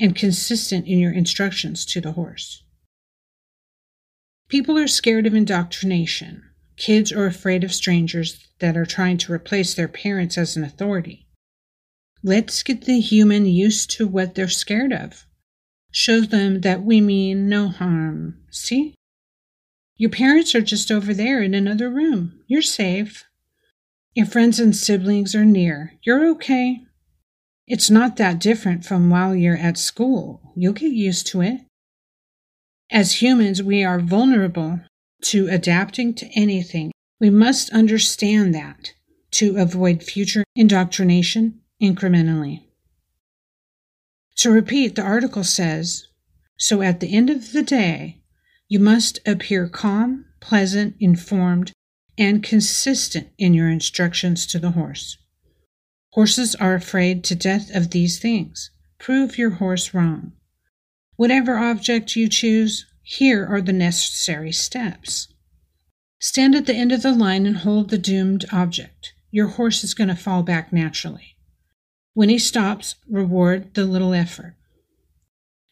and 0.00 0.16
consistent 0.16 0.86
in 0.86 0.98
your 0.98 1.12
instructions 1.12 1.84
to 1.84 2.00
the 2.00 2.12
horse. 2.12 2.64
People 4.48 4.78
are 4.78 4.88
scared 4.88 5.26
of 5.26 5.34
indoctrination. 5.34 6.42
Kids 6.78 7.12
are 7.12 7.26
afraid 7.26 7.62
of 7.62 7.74
strangers 7.74 8.48
that 8.60 8.78
are 8.78 8.86
trying 8.86 9.18
to 9.18 9.32
replace 9.32 9.74
their 9.74 9.88
parents 9.88 10.38
as 10.38 10.56
an 10.56 10.64
authority. 10.64 11.26
Let's 12.22 12.62
get 12.62 12.86
the 12.86 12.98
human 12.98 13.44
used 13.44 13.90
to 13.98 14.08
what 14.08 14.34
they're 14.34 14.48
scared 14.48 14.94
of. 14.94 15.26
Show 15.92 16.22
them 16.22 16.62
that 16.62 16.82
we 16.82 17.02
mean 17.02 17.50
no 17.50 17.68
harm. 17.68 18.38
See? 18.50 18.94
Your 19.98 20.10
parents 20.10 20.54
are 20.54 20.62
just 20.62 20.90
over 20.90 21.12
there 21.12 21.42
in 21.42 21.52
another 21.52 21.90
room. 21.90 22.40
You're 22.46 22.62
safe. 22.62 23.26
Your 24.14 24.24
friends 24.24 24.58
and 24.58 24.74
siblings 24.74 25.34
are 25.34 25.44
near. 25.44 25.92
You're 26.02 26.26
okay. 26.30 26.86
It's 27.66 27.90
not 27.90 28.16
that 28.16 28.40
different 28.40 28.84
from 28.84 29.08
while 29.08 29.34
you're 29.34 29.56
at 29.56 29.78
school. 29.78 30.52
You'll 30.54 30.74
get 30.74 30.92
used 30.92 31.26
to 31.28 31.40
it. 31.40 31.60
As 32.90 33.22
humans, 33.22 33.62
we 33.62 33.82
are 33.82 34.00
vulnerable 34.00 34.80
to 35.22 35.48
adapting 35.48 36.14
to 36.14 36.26
anything. 36.34 36.92
We 37.20 37.30
must 37.30 37.70
understand 37.70 38.54
that 38.54 38.92
to 39.32 39.56
avoid 39.56 40.02
future 40.02 40.44
indoctrination 40.54 41.60
incrementally. 41.82 42.64
To 44.36 44.50
repeat, 44.50 44.94
the 44.94 45.02
article 45.02 45.44
says 45.44 46.08
So 46.58 46.82
at 46.82 47.00
the 47.00 47.16
end 47.16 47.30
of 47.30 47.52
the 47.52 47.62
day, 47.62 48.20
you 48.68 48.78
must 48.78 49.26
appear 49.26 49.68
calm, 49.68 50.26
pleasant, 50.40 50.96
informed, 51.00 51.72
and 52.18 52.42
consistent 52.42 53.28
in 53.38 53.54
your 53.54 53.70
instructions 53.70 54.46
to 54.48 54.58
the 54.58 54.72
horse. 54.72 55.16
Horses 56.14 56.54
are 56.54 56.76
afraid 56.76 57.24
to 57.24 57.34
death 57.34 57.74
of 57.74 57.90
these 57.90 58.20
things. 58.20 58.70
Prove 59.00 59.36
your 59.36 59.50
horse 59.50 59.92
wrong. 59.92 60.30
Whatever 61.16 61.58
object 61.58 62.14
you 62.14 62.28
choose, 62.28 62.86
here 63.02 63.44
are 63.44 63.60
the 63.60 63.72
necessary 63.72 64.52
steps. 64.52 65.26
Stand 66.20 66.54
at 66.54 66.66
the 66.66 66.74
end 66.74 66.92
of 66.92 67.02
the 67.02 67.10
line 67.10 67.46
and 67.46 67.56
hold 67.56 67.90
the 67.90 67.98
doomed 67.98 68.44
object. 68.52 69.12
Your 69.32 69.48
horse 69.48 69.82
is 69.82 69.92
going 69.92 70.06
to 70.06 70.14
fall 70.14 70.44
back 70.44 70.72
naturally. 70.72 71.34
When 72.12 72.28
he 72.28 72.38
stops, 72.38 72.94
reward 73.10 73.74
the 73.74 73.84
little 73.84 74.14
effort. 74.14 74.54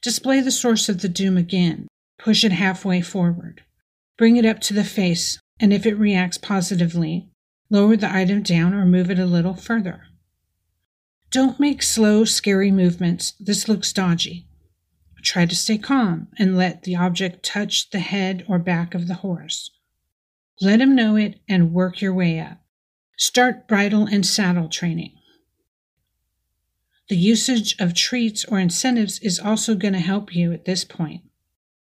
Display 0.03 0.41
the 0.41 0.51
source 0.51 0.89
of 0.89 1.03
the 1.03 1.09
doom 1.09 1.37
again. 1.37 1.87
Push 2.19 2.43
it 2.43 2.51
halfway 2.51 3.01
forward. 3.01 3.63
Bring 4.19 4.37
it 4.37 4.45
up 4.45 4.59
to 4.63 4.75
the 4.75 4.83
face, 4.83 5.39
and 5.61 5.73
if 5.73 5.87
it 5.87 5.95
reacts 5.95 6.37
positively, 6.37 7.29
lower 7.71 7.97
the 7.97 8.13
item 8.13 8.43
down 8.43 8.75
or 8.75 8.85
move 8.85 9.09
it 9.09 9.21
a 9.21 9.25
little 9.25 9.55
further. 9.55 10.09
Don't 11.33 11.59
make 11.59 11.83
slow, 11.83 12.27
scary 12.27 12.71
movements. 12.71 13.33
This 13.41 13.67
looks 13.67 13.91
dodgy. 13.91 14.47
Try 15.23 15.47
to 15.47 15.57
stay 15.57 15.79
calm 15.79 16.29
and 16.39 16.59
let 16.59 16.83
the 16.83 16.95
object 16.97 17.43
touch 17.43 17.89
the 17.89 18.01
head 18.01 18.45
or 18.49 18.59
back 18.59 18.95
of 18.95 19.09
the 19.09 19.15
horse. 19.15 19.71
Let 20.61 20.83
him 20.83 20.95
know 20.95 21.17
it 21.17 21.41
and 21.49 21.73
work 21.73 22.03
your 22.03 22.13
way 22.13 22.39
up. 22.39 22.59
Start 23.17 23.67
bridle 23.67 24.07
and 24.07 24.27
saddle 24.27 24.69
training. 24.69 25.13
The 27.09 27.17
usage 27.17 27.77
of 27.81 27.95
treats 27.95 28.45
or 28.45 28.59
incentives 28.59 29.19
is 29.21 29.39
also 29.39 29.75
going 29.75 29.95
to 29.95 30.01
help 30.01 30.35
you 30.35 30.53
at 30.53 30.67
this 30.67 30.85
point. 30.85 31.23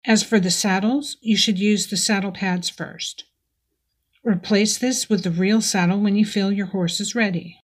As 0.06 0.22
for 0.22 0.40
the 0.40 0.52
saddles, 0.52 1.18
you 1.22 1.38
should 1.38 1.58
use 1.58 1.88
the 1.88 1.98
saddle 1.98 2.32
pads 2.32 2.70
first. 2.70 3.24
Replace 4.24 4.78
this 4.78 5.10
with 5.10 5.24
the 5.24 5.32
real 5.32 5.60
saddle 5.60 6.00
when 6.00 6.16
you 6.16 6.26
feel 6.26 6.52
your 6.52 6.68
horse 6.68 7.00
is 7.00 7.16
ready. 7.16 7.63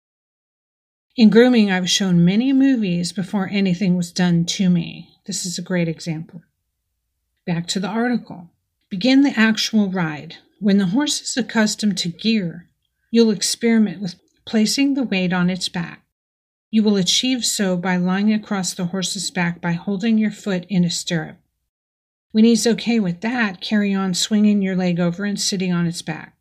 In 1.17 1.31
grooming, 1.31 1.71
I 1.71 1.79
was 1.79 1.91
shown 1.91 2.25
many 2.25 2.53
movies 2.53 3.13
before 3.13 3.49
anything 3.49 3.97
was 3.97 4.11
done 4.11 4.45
to 4.47 4.69
me. 4.69 5.11
This 5.27 5.47
is 5.47 5.59
a 5.59 5.63
great 5.63 5.87
example. 5.87 6.43
Back 7.47 7.69
to 7.69 7.79
the 7.79 7.89
article. 7.89 8.51
Begin 8.89 9.23
the 9.23 9.39
actual 9.39 9.89
ride. 9.91 10.39
When 10.59 10.79
the 10.79 10.87
horse 10.87 11.21
is 11.21 11.37
accustomed 11.37 11.99
to 11.99 12.09
gear, 12.09 12.69
you'll 13.13 13.31
experiment 13.31 14.03
with 14.03 14.17
placing 14.45 14.95
the 14.95 15.05
weight 15.05 15.33
on 15.33 15.51
its 15.51 15.69
back. 15.69 16.03
You 16.73 16.83
will 16.83 16.97
achieve 16.97 17.45
so 17.45 17.77
by 17.77 17.97
lying 17.97 18.33
across 18.33 18.75
the 18.75 18.87
horse's 18.87 19.31
back 19.31 19.61
by 19.61 19.73
holding 19.73 20.19
your 20.19 20.33
foot 20.33 20.67
in 20.69 20.85
a 20.85 20.91
stirrup. 20.91 21.37
When 22.33 22.45
he's 22.45 22.67
okay 22.67 22.99
with 22.99 23.21
that, 23.21 23.61
carry 23.61 23.95
on 23.95 24.15
swinging 24.15 24.63
your 24.63 24.75
leg 24.75 24.99
over 24.99 25.25
and 25.25 25.41
sitting 25.41 25.73
on 25.73 25.87
its 25.87 26.03
back. 26.03 26.37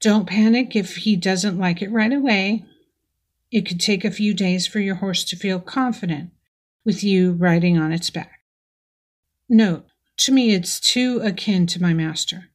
Don't 0.00 0.26
panic 0.26 0.74
if 0.74 0.96
he 0.96 1.14
doesn't 1.14 1.60
like 1.60 1.80
it 1.80 1.92
right 1.92 2.12
away. 2.12 2.64
It 3.50 3.66
could 3.66 3.80
take 3.80 4.04
a 4.04 4.10
few 4.10 4.34
days 4.34 4.66
for 4.66 4.80
your 4.80 4.96
horse 4.96 5.24
to 5.24 5.36
feel 5.36 5.60
confident 5.60 6.30
with 6.84 7.02
you 7.02 7.32
riding 7.32 7.78
on 7.78 7.92
its 7.92 8.10
back. 8.10 8.40
Note, 9.48 9.86
to 10.18 10.32
me, 10.32 10.52
it's 10.52 10.80
too 10.80 11.20
akin 11.22 11.66
to 11.68 11.80
my 11.80 11.94
master. 11.94 12.50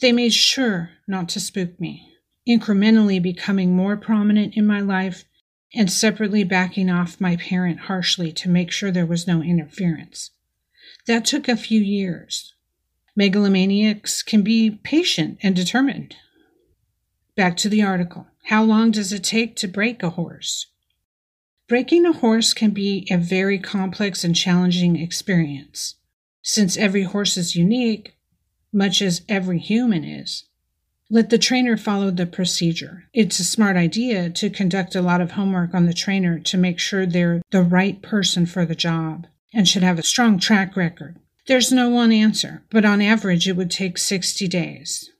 They 0.00 0.12
made 0.12 0.34
sure 0.34 0.90
not 1.06 1.28
to 1.30 1.40
spook 1.40 1.80
me, 1.80 2.12
incrementally 2.46 3.22
becoming 3.22 3.74
more 3.74 3.96
prominent 3.96 4.56
in 4.56 4.66
my 4.66 4.80
life 4.80 5.24
and 5.74 5.90
separately 5.90 6.44
backing 6.44 6.90
off 6.90 7.20
my 7.20 7.36
parent 7.36 7.80
harshly 7.80 8.32
to 8.32 8.48
make 8.48 8.70
sure 8.70 8.90
there 8.90 9.06
was 9.06 9.26
no 9.26 9.42
interference. 9.42 10.30
That 11.06 11.24
took 11.24 11.48
a 11.48 11.56
few 11.56 11.80
years. 11.80 12.54
Megalomaniacs 13.16 14.22
can 14.22 14.42
be 14.42 14.70
patient 14.70 15.38
and 15.42 15.56
determined. 15.56 16.16
Back 17.36 17.56
to 17.58 17.68
the 17.68 17.82
article. 17.82 18.26
How 18.44 18.64
long 18.64 18.90
does 18.90 19.12
it 19.12 19.24
take 19.24 19.56
to 19.56 19.68
break 19.68 20.02
a 20.02 20.10
horse? 20.10 20.66
Breaking 21.68 22.04
a 22.04 22.12
horse 22.12 22.52
can 22.52 22.70
be 22.70 23.06
a 23.10 23.16
very 23.16 23.58
complex 23.58 24.24
and 24.24 24.36
challenging 24.36 24.96
experience. 24.96 25.94
Since 26.42 26.76
every 26.76 27.04
horse 27.04 27.36
is 27.36 27.56
unique, 27.56 28.16
much 28.72 29.00
as 29.00 29.22
every 29.28 29.58
human 29.58 30.04
is, 30.04 30.44
let 31.08 31.30
the 31.30 31.38
trainer 31.38 31.76
follow 31.76 32.10
the 32.10 32.26
procedure. 32.26 33.04
It's 33.12 33.38
a 33.38 33.44
smart 33.44 33.76
idea 33.76 34.30
to 34.30 34.50
conduct 34.50 34.94
a 34.94 35.02
lot 35.02 35.20
of 35.20 35.32
homework 35.32 35.74
on 35.74 35.86
the 35.86 35.94
trainer 35.94 36.38
to 36.40 36.56
make 36.56 36.78
sure 36.78 37.06
they're 37.06 37.42
the 37.50 37.62
right 37.62 38.02
person 38.02 38.46
for 38.46 38.64
the 38.64 38.74
job 38.74 39.26
and 39.54 39.68
should 39.68 39.82
have 39.82 39.98
a 39.98 40.02
strong 40.02 40.38
track 40.38 40.74
record. 40.76 41.18
There's 41.46 41.70
no 41.70 41.90
one 41.90 42.12
answer, 42.12 42.64
but 42.70 42.84
on 42.84 43.02
average, 43.02 43.46
it 43.46 43.56
would 43.56 43.70
take 43.70 43.98
60 43.98 44.48
days. 44.48 45.11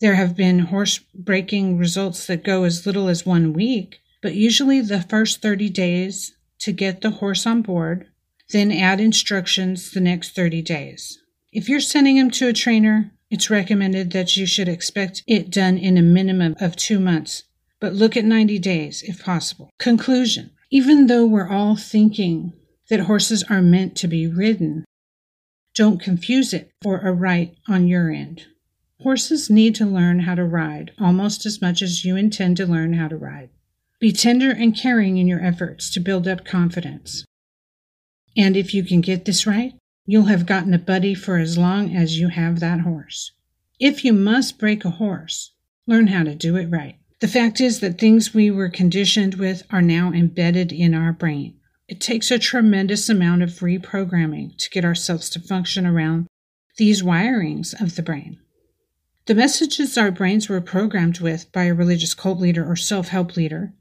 There 0.00 0.16
have 0.16 0.36
been 0.36 0.58
horse 0.58 1.00
breaking 1.14 1.78
results 1.78 2.26
that 2.26 2.44
go 2.44 2.64
as 2.64 2.84
little 2.84 3.08
as 3.08 3.24
one 3.24 3.54
week, 3.54 4.00
but 4.20 4.34
usually 4.34 4.82
the 4.82 5.00
first 5.00 5.40
30 5.40 5.70
days 5.70 6.36
to 6.58 6.72
get 6.72 7.00
the 7.00 7.12
horse 7.12 7.46
on 7.46 7.62
board, 7.62 8.06
then 8.50 8.70
add 8.70 9.00
instructions 9.00 9.90
the 9.90 10.00
next 10.00 10.34
30 10.34 10.60
days. 10.62 11.18
If 11.50 11.68
you're 11.68 11.80
sending 11.80 12.18
him 12.18 12.30
to 12.32 12.48
a 12.48 12.52
trainer, 12.52 13.12
it's 13.30 13.48
recommended 13.48 14.12
that 14.12 14.36
you 14.36 14.46
should 14.46 14.68
expect 14.68 15.22
it 15.26 15.50
done 15.50 15.78
in 15.78 15.96
a 15.96 16.02
minimum 16.02 16.56
of 16.60 16.76
two 16.76 17.00
months, 17.00 17.44
but 17.80 17.94
look 17.94 18.16
at 18.16 18.24
90 18.24 18.58
days 18.58 19.02
if 19.02 19.24
possible. 19.24 19.70
Conclusion 19.78 20.50
Even 20.70 21.06
though 21.06 21.24
we're 21.24 21.48
all 21.48 21.76
thinking 21.76 22.52
that 22.90 23.00
horses 23.00 23.42
are 23.44 23.62
meant 23.62 23.96
to 23.96 24.08
be 24.08 24.26
ridden, 24.26 24.84
don't 25.74 26.00
confuse 26.00 26.52
it 26.52 26.70
for 26.82 26.98
a 26.98 27.12
right 27.12 27.56
on 27.66 27.88
your 27.88 28.10
end. 28.10 28.46
Horses 29.02 29.50
need 29.50 29.74
to 29.76 29.86
learn 29.86 30.20
how 30.20 30.34
to 30.34 30.44
ride 30.44 30.92
almost 30.98 31.46
as 31.46 31.60
much 31.60 31.82
as 31.82 32.04
you 32.04 32.16
intend 32.16 32.56
to 32.56 32.66
learn 32.66 32.94
how 32.94 33.08
to 33.08 33.16
ride. 33.16 33.50
Be 34.00 34.12
tender 34.12 34.50
and 34.50 34.76
caring 34.76 35.16
in 35.16 35.28
your 35.28 35.42
efforts 35.42 35.90
to 35.94 36.00
build 36.00 36.26
up 36.26 36.44
confidence. 36.44 37.24
And 38.36 38.56
if 38.56 38.74
you 38.74 38.84
can 38.84 39.00
get 39.00 39.24
this 39.24 39.46
right, 39.46 39.74
You'll 40.08 40.26
have 40.26 40.46
gotten 40.46 40.72
a 40.72 40.78
buddy 40.78 41.14
for 41.14 41.36
as 41.36 41.58
long 41.58 41.94
as 41.94 42.18
you 42.18 42.28
have 42.28 42.60
that 42.60 42.80
horse. 42.80 43.32
If 43.80 44.04
you 44.04 44.12
must 44.12 44.56
break 44.56 44.84
a 44.84 44.90
horse, 44.90 45.52
learn 45.86 46.06
how 46.06 46.22
to 46.22 46.34
do 46.34 46.56
it 46.56 46.70
right. 46.70 46.98
The 47.18 47.28
fact 47.28 47.60
is 47.60 47.80
that 47.80 47.98
things 47.98 48.32
we 48.32 48.50
were 48.50 48.68
conditioned 48.68 49.34
with 49.34 49.64
are 49.70 49.82
now 49.82 50.12
embedded 50.12 50.70
in 50.70 50.94
our 50.94 51.12
brain. 51.12 51.56
It 51.88 52.00
takes 52.00 52.30
a 52.30 52.38
tremendous 52.38 53.08
amount 53.08 53.42
of 53.42 53.50
reprogramming 53.50 54.56
to 54.58 54.70
get 54.70 54.84
ourselves 54.84 55.28
to 55.30 55.40
function 55.40 55.86
around 55.86 56.28
these 56.78 57.02
wirings 57.02 57.74
of 57.80 57.96
the 57.96 58.02
brain. 58.02 58.38
The 59.26 59.34
messages 59.34 59.98
our 59.98 60.12
brains 60.12 60.48
were 60.48 60.60
programmed 60.60 61.18
with 61.18 61.50
by 61.50 61.64
a 61.64 61.74
religious 61.74 62.14
cult 62.14 62.38
leader 62.38 62.64
or 62.64 62.76
self 62.76 63.08
help 63.08 63.36
leader, 63.36 63.74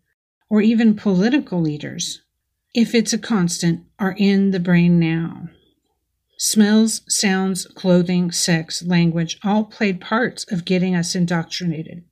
or 0.49 0.61
even 0.61 0.95
political 0.95 1.61
leaders, 1.61 2.21
if 2.73 2.95
it's 2.95 3.13
a 3.13 3.19
constant, 3.19 3.85
are 3.99 4.15
in 4.17 4.49
the 4.51 4.59
brain 4.59 4.99
now. 4.99 5.49
Smells, 6.37 7.01
sounds, 7.07 7.65
clothing, 7.67 8.31
sex, 8.31 8.83
language 8.83 9.37
all 9.43 9.63
played 9.63 10.01
parts 10.01 10.51
of 10.51 10.65
getting 10.65 10.95
us 10.95 11.15
indoctrinated. 11.15 12.03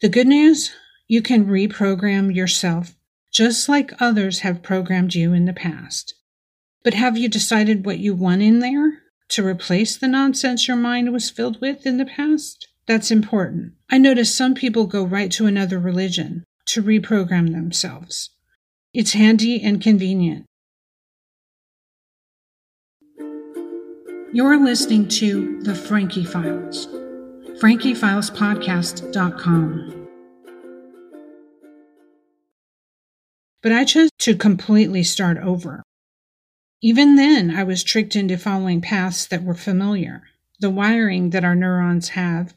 The 0.00 0.10
good 0.10 0.28
news 0.28 0.70
you 1.08 1.22
can 1.22 1.46
reprogram 1.46 2.34
yourself 2.34 2.94
just 3.32 3.68
like 3.68 4.00
others 4.00 4.40
have 4.40 4.62
programmed 4.62 5.14
you 5.14 5.32
in 5.32 5.46
the 5.46 5.52
past. 5.52 6.14
But 6.84 6.94
have 6.94 7.16
you 7.16 7.28
decided 7.28 7.86
what 7.86 7.98
you 7.98 8.14
want 8.14 8.42
in 8.42 8.58
there 8.58 9.02
to 9.28 9.46
replace 9.46 9.96
the 9.96 10.08
nonsense 10.08 10.66
your 10.66 10.76
mind 10.76 11.12
was 11.12 11.30
filled 11.30 11.60
with 11.60 11.86
in 11.86 11.98
the 11.98 12.06
past? 12.06 12.68
That's 12.86 13.10
important. 13.10 13.74
I 13.90 13.98
notice 13.98 14.34
some 14.34 14.54
people 14.54 14.86
go 14.86 15.04
right 15.04 15.30
to 15.32 15.44
another 15.46 15.78
religion 15.78 16.44
to 16.66 16.82
reprogram 16.82 17.52
themselves. 17.52 18.30
It's 18.94 19.12
handy 19.12 19.62
and 19.62 19.82
convenient. 19.82 20.46
You're 24.32 24.62
listening 24.62 25.08
to 25.08 25.60
The 25.62 25.74
Frankie 25.74 26.24
Files, 26.24 26.86
frankiefilespodcast.com. 27.60 29.94
But 33.62 33.72
I 33.72 33.84
chose 33.84 34.10
to 34.18 34.36
completely 34.36 35.02
start 35.02 35.38
over. 35.38 35.82
Even 36.80 37.16
then, 37.16 37.50
I 37.50 37.64
was 37.64 37.82
tricked 37.82 38.14
into 38.14 38.38
following 38.38 38.80
paths 38.80 39.26
that 39.26 39.42
were 39.42 39.54
familiar. 39.54 40.22
The 40.60 40.70
wiring 40.70 41.30
that 41.30 41.44
our 41.44 41.56
neurons 41.56 42.10
have 42.10 42.54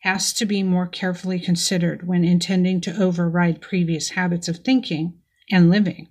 has 0.00 0.32
to 0.34 0.46
be 0.46 0.62
more 0.62 0.86
carefully 0.86 1.40
considered 1.40 2.06
when 2.06 2.24
intending 2.24 2.80
to 2.82 2.96
override 2.96 3.60
previous 3.60 4.10
habits 4.10 4.46
of 4.46 4.58
thinking 4.58 5.14
and 5.50 5.68
living. 5.68 6.08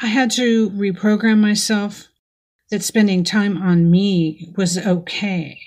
I 0.00 0.06
had 0.06 0.30
to 0.32 0.70
reprogram 0.70 1.38
myself 1.38 2.08
that 2.70 2.82
spending 2.82 3.22
time 3.22 3.60
on 3.60 3.90
me 3.90 4.52
was 4.56 4.78
okay. 4.78 5.60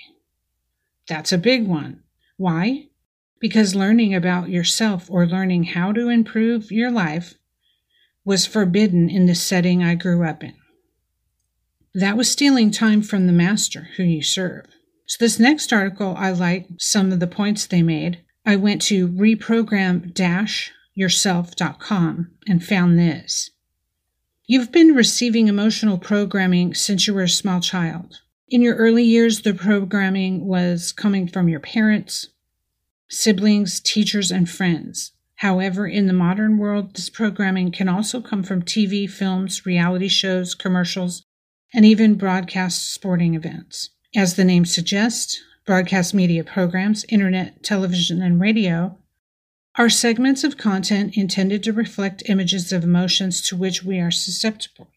That's 1.08 1.32
a 1.32 1.38
big 1.38 1.66
one. 1.66 2.02
Why? 2.36 2.88
Because 3.40 3.74
learning 3.74 4.14
about 4.14 4.50
yourself 4.50 5.10
or 5.10 5.26
learning 5.26 5.64
how 5.64 5.92
to 5.92 6.08
improve 6.08 6.70
your 6.72 6.90
life 6.90 7.34
was 8.24 8.46
forbidden 8.46 9.08
in 9.08 9.26
the 9.26 9.34
setting 9.34 9.82
I 9.82 9.94
grew 9.94 10.24
up 10.24 10.42
in. 10.42 10.54
That 11.94 12.16
was 12.16 12.30
stealing 12.30 12.70
time 12.70 13.02
from 13.02 13.26
the 13.26 13.32
master 13.32 13.88
who 13.96 14.04
you 14.04 14.22
serve. 14.22 14.66
So, 15.06 15.16
this 15.18 15.40
next 15.40 15.72
article, 15.72 16.14
I 16.16 16.30
like 16.30 16.68
some 16.78 17.10
of 17.10 17.18
the 17.18 17.26
points 17.26 17.66
they 17.66 17.82
made. 17.82 18.22
I 18.46 18.56
went 18.56 18.80
to 18.82 19.08
reprogram 19.08 20.14
yourself.com 20.94 22.30
and 22.46 22.64
found 22.64 22.98
this. 22.98 23.50
You've 24.46 24.72
been 24.72 24.94
receiving 24.94 25.48
emotional 25.48 25.98
programming 25.98 26.74
since 26.74 27.06
you 27.06 27.14
were 27.14 27.22
a 27.22 27.28
small 27.28 27.60
child. 27.60 28.20
In 28.48 28.62
your 28.62 28.76
early 28.76 29.04
years, 29.04 29.42
the 29.42 29.54
programming 29.54 30.46
was 30.46 30.90
coming 30.90 31.28
from 31.28 31.48
your 31.48 31.60
parents, 31.60 32.28
siblings, 33.08 33.80
teachers, 33.80 34.30
and 34.32 34.50
friends. 34.50 35.12
However, 35.40 35.86
in 35.86 36.06
the 36.06 36.12
modern 36.12 36.58
world, 36.58 36.94
this 36.94 37.08
programming 37.08 37.72
can 37.72 37.88
also 37.88 38.20
come 38.20 38.42
from 38.42 38.60
TV, 38.62 39.08
films, 39.08 39.64
reality 39.64 40.08
shows, 40.08 40.54
commercials, 40.54 41.24
and 41.72 41.86
even 41.86 42.16
broadcast 42.16 42.92
sporting 42.92 43.34
events. 43.34 43.88
As 44.14 44.34
the 44.34 44.44
name 44.44 44.66
suggests, 44.66 45.40
broadcast 45.64 46.12
media 46.12 46.44
programs, 46.44 47.06
internet, 47.08 47.62
television, 47.62 48.20
and 48.20 48.38
radio 48.38 48.98
are 49.76 49.88
segments 49.88 50.44
of 50.44 50.58
content 50.58 51.16
intended 51.16 51.62
to 51.62 51.72
reflect 51.72 52.28
images 52.28 52.70
of 52.70 52.84
emotions 52.84 53.40
to 53.48 53.56
which 53.56 53.82
we 53.82 53.98
are 53.98 54.10
susceptible. 54.10 54.88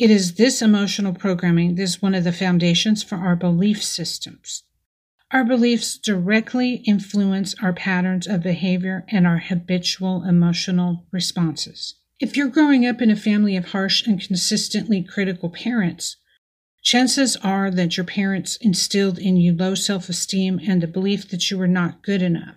It 0.00 0.10
is 0.10 0.34
this 0.34 0.60
emotional 0.60 1.14
programming 1.14 1.76
that 1.76 1.82
is 1.82 2.02
one 2.02 2.16
of 2.16 2.24
the 2.24 2.32
foundations 2.32 3.04
for 3.04 3.18
our 3.18 3.36
belief 3.36 3.84
systems. 3.84 4.64
Our 5.32 5.44
beliefs 5.44 5.96
directly 5.96 6.82
influence 6.86 7.54
our 7.62 7.72
patterns 7.72 8.26
of 8.26 8.42
behavior 8.42 9.04
and 9.08 9.28
our 9.28 9.38
habitual 9.38 10.24
emotional 10.24 11.06
responses. 11.12 11.94
If 12.18 12.36
you're 12.36 12.48
growing 12.48 12.84
up 12.84 13.00
in 13.00 13.10
a 13.10 13.16
family 13.16 13.56
of 13.56 13.66
harsh 13.66 14.04
and 14.06 14.20
consistently 14.20 15.04
critical 15.04 15.48
parents, 15.48 16.16
chances 16.82 17.36
are 17.36 17.70
that 17.70 17.96
your 17.96 18.04
parents 18.04 18.56
instilled 18.60 19.18
in 19.18 19.36
you 19.36 19.54
low 19.54 19.76
self 19.76 20.08
esteem 20.08 20.60
and 20.66 20.82
the 20.82 20.88
belief 20.88 21.28
that 21.28 21.48
you 21.48 21.58
were 21.58 21.68
not 21.68 22.02
good 22.02 22.22
enough. 22.22 22.56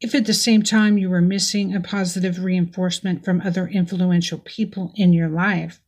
If 0.00 0.14
at 0.14 0.24
the 0.24 0.34
same 0.34 0.62
time 0.62 0.96
you 0.96 1.10
were 1.10 1.20
missing 1.20 1.74
a 1.74 1.80
positive 1.80 2.42
reinforcement 2.42 3.26
from 3.26 3.42
other 3.42 3.68
influential 3.68 4.38
people 4.38 4.94
in 4.96 5.12
your 5.12 5.28
life, 5.28 5.82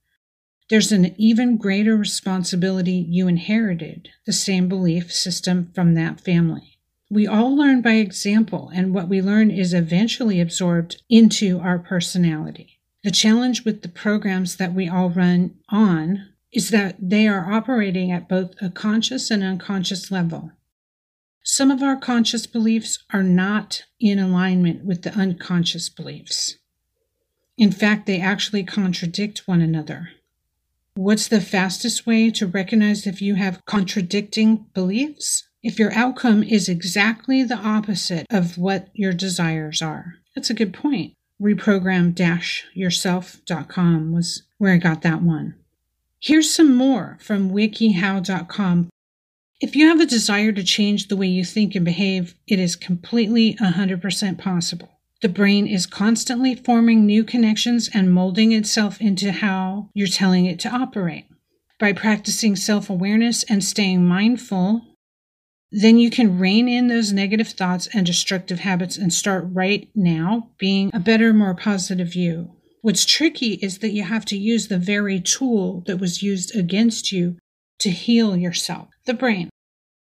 there's 0.69 0.93
an 0.93 1.15
even 1.17 1.57
greater 1.57 1.97
responsibility 1.97 3.07
you 3.09 3.29
inherited 3.29 4.09
the 4.25 4.33
same 4.33 4.69
belief 4.69 5.13
system 5.13 5.71
from 5.75 5.95
that 5.95 6.21
family. 6.21 6.79
We 7.09 7.27
all 7.27 7.57
learn 7.57 7.83
by 7.83 7.93
example, 7.93 8.73
and 8.75 8.93
what 8.93 9.09
we 9.09 9.23
learn 9.23 9.51
is 9.51 9.73
eventually 9.73 10.41
absorbed 10.41 11.03
into 11.09 11.61
our 11.61 11.79
personality. 11.79 12.81
The 13.05 13.13
challenge 13.13 13.65
with 13.65 13.83
the 13.83 13.89
programs 13.89 14.57
that 14.57 14.75
we 14.75 14.89
all 14.89 15.11
run 15.11 15.55
on 15.69 16.31
is 16.53 16.71
that 16.71 16.97
they 16.99 17.29
are 17.29 17.53
operating 17.53 18.11
at 18.11 18.29
both 18.29 18.55
a 18.61 18.71
conscious 18.71 19.31
and 19.31 19.45
unconscious 19.45 20.11
level. 20.11 20.51
Some 21.45 21.71
of 21.71 21.81
our 21.81 21.97
conscious 21.97 22.49
beliefs 22.49 23.05
are 23.13 23.23
not 23.23 23.85
in 24.01 24.19
alignment 24.19 24.85
with 24.85 25.03
the 25.03 25.15
unconscious 25.15 25.89
beliefs. 25.89 26.57
In 27.57 27.71
fact, 27.71 28.07
they 28.07 28.21
actually 28.21 28.65
contradict 28.65 29.47
one 29.47 29.61
another. 29.61 30.09
What's 30.97 31.29
the 31.29 31.41
fastest 31.43 32.07
way 32.07 32.31
to 32.31 32.47
recognize 32.47 33.07
if 33.07 33.21
you 33.21 33.35
have 33.35 33.63
contradicting 33.67 34.65
beliefs? 34.73 35.47
If 35.63 35.79
your 35.79 35.93
outcome 35.93 36.43
is 36.43 36.71
exactly 36.71 37.45
the 37.45 37.59
opposite 37.59 38.27
of 38.31 38.57
what 38.57 38.89
your 38.95 39.13
desires 39.13 39.83
are. 39.83 40.15
That's 40.35 40.49
a 40.49 40.55
good 40.55 40.73
point. 40.73 41.13
Reprogram-yourself.com 41.41 44.13
was 44.13 44.43
where 44.57 44.73
I 44.73 44.79
got 44.79 45.03
that 45.03 45.21
one. 45.21 45.55
Here's 46.19 46.51
some 46.51 46.75
more 46.75 47.19
from 47.21 47.51
wikihow.com 47.51 48.89
if 49.59 49.75
you 49.75 49.89
have 49.89 50.01
a 50.01 50.07
desire 50.07 50.53
to 50.53 50.63
change 50.63 51.09
the 51.09 51.17
way 51.17 51.27
you 51.27 51.43
think 51.43 51.75
and 51.75 51.83
behave, 51.85 52.35
it 52.47 52.59
is 52.59 52.77
completely 52.77 53.55
100% 53.55 54.39
possible. 54.39 54.96
The 55.23 55.29
brain 55.29 55.67
is 55.67 55.87
constantly 55.87 56.55
forming 56.55 57.07
new 57.07 57.25
connections 57.25 57.89
and 57.95 58.13
molding 58.13 58.53
itself 58.53 59.01
into 59.01 59.33
how 59.33 59.89
you're 59.95 60.09
telling 60.09 60.45
it 60.45 60.61
to 60.61 60.69
operate. 60.69 61.25
By 61.79 61.93
practicing 61.93 62.57
self 62.57 62.91
awareness 62.91 63.43
and 63.45 63.65
staying 63.65 64.05
mindful, 64.05 64.83
then 65.71 65.99
you 65.99 66.11
can 66.11 66.39
rein 66.39 66.69
in 66.69 66.89
those 66.89 67.13
negative 67.13 67.49
thoughts 67.49 67.89
and 67.93 68.07
destructive 68.07 68.61
habits 68.61 68.97
and 68.97 69.13
start 69.13 69.47
right 69.51 69.89
now 69.95 70.51
being 70.59 70.91
a 70.95 71.01
better, 71.01 71.33
more 71.33 71.55
positive 71.55 72.15
you. 72.15 72.53
What's 72.83 73.05
tricky 73.05 73.55
is 73.55 73.79
that 73.79 73.93
you 73.93 74.05
have 74.05 74.25
to 74.27 74.39
use 74.39 74.69
the 74.69 74.79
very 74.79 75.21
tool 75.21 75.83
that 75.87 75.99
was 75.99 76.23
used 76.23 76.55
against 76.55 77.11
you 77.11 77.37
to 77.81 77.91
heal 77.91 78.37
yourself, 78.37 78.89
the 79.07 79.15
brain. 79.15 79.51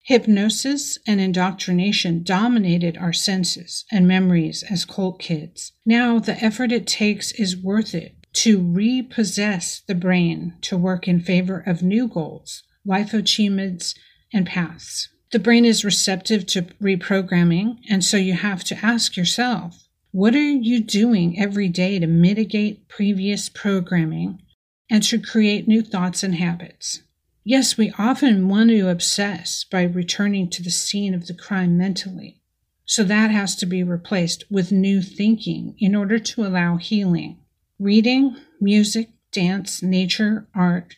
Hypnosis 0.06 0.98
and 1.06 1.18
indoctrination 1.18 2.22
dominated 2.22 2.98
our 2.98 3.14
senses 3.14 3.86
and 3.90 4.06
memories 4.06 4.62
as 4.70 4.84
cult 4.84 5.18
kids. 5.18 5.72
Now, 5.86 6.18
the 6.18 6.36
effort 6.44 6.72
it 6.72 6.86
takes 6.86 7.32
is 7.32 7.56
worth 7.56 7.94
it 7.94 8.14
to 8.34 8.60
repossess 8.60 9.80
the 9.80 9.94
brain 9.94 10.58
to 10.60 10.76
work 10.76 11.08
in 11.08 11.20
favor 11.20 11.58
of 11.66 11.82
new 11.82 12.06
goals, 12.06 12.64
life 12.84 13.14
achievements, 13.14 13.94
and 14.30 14.44
paths. 14.44 15.08
The 15.32 15.38
brain 15.38 15.64
is 15.64 15.86
receptive 15.86 16.44
to 16.48 16.62
reprogramming, 16.82 17.78
and 17.88 18.04
so 18.04 18.18
you 18.18 18.34
have 18.34 18.62
to 18.64 18.84
ask 18.84 19.16
yourself 19.16 19.88
what 20.10 20.34
are 20.34 20.38
you 20.38 20.80
doing 20.80 21.40
every 21.40 21.68
day 21.68 21.98
to 21.98 22.06
mitigate 22.06 22.88
previous 22.88 23.48
programming 23.48 24.42
and 24.90 25.02
to 25.04 25.18
create 25.18 25.66
new 25.66 25.80
thoughts 25.80 26.22
and 26.22 26.34
habits? 26.34 27.02
Yes, 27.46 27.76
we 27.76 27.92
often 27.98 28.48
want 28.48 28.70
to 28.70 28.88
obsess 28.88 29.64
by 29.64 29.82
returning 29.82 30.48
to 30.48 30.62
the 30.62 30.70
scene 30.70 31.12
of 31.12 31.26
the 31.26 31.34
crime 31.34 31.76
mentally. 31.76 32.40
So 32.86 33.04
that 33.04 33.30
has 33.30 33.54
to 33.56 33.66
be 33.66 33.82
replaced 33.82 34.44
with 34.50 34.72
new 34.72 35.02
thinking 35.02 35.74
in 35.78 35.94
order 35.94 36.18
to 36.18 36.44
allow 36.44 36.76
healing. 36.78 37.38
Reading, 37.78 38.36
music, 38.62 39.10
dance, 39.30 39.82
nature, 39.82 40.48
art 40.54 40.96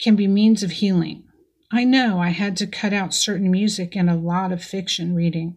can 0.00 0.16
be 0.16 0.26
means 0.26 0.64
of 0.64 0.72
healing. 0.72 1.22
I 1.70 1.84
know 1.84 2.20
I 2.20 2.30
had 2.30 2.56
to 2.58 2.66
cut 2.66 2.92
out 2.92 3.14
certain 3.14 3.50
music 3.50 3.96
and 3.96 4.10
a 4.10 4.14
lot 4.14 4.50
of 4.50 4.64
fiction 4.64 5.14
reading 5.14 5.56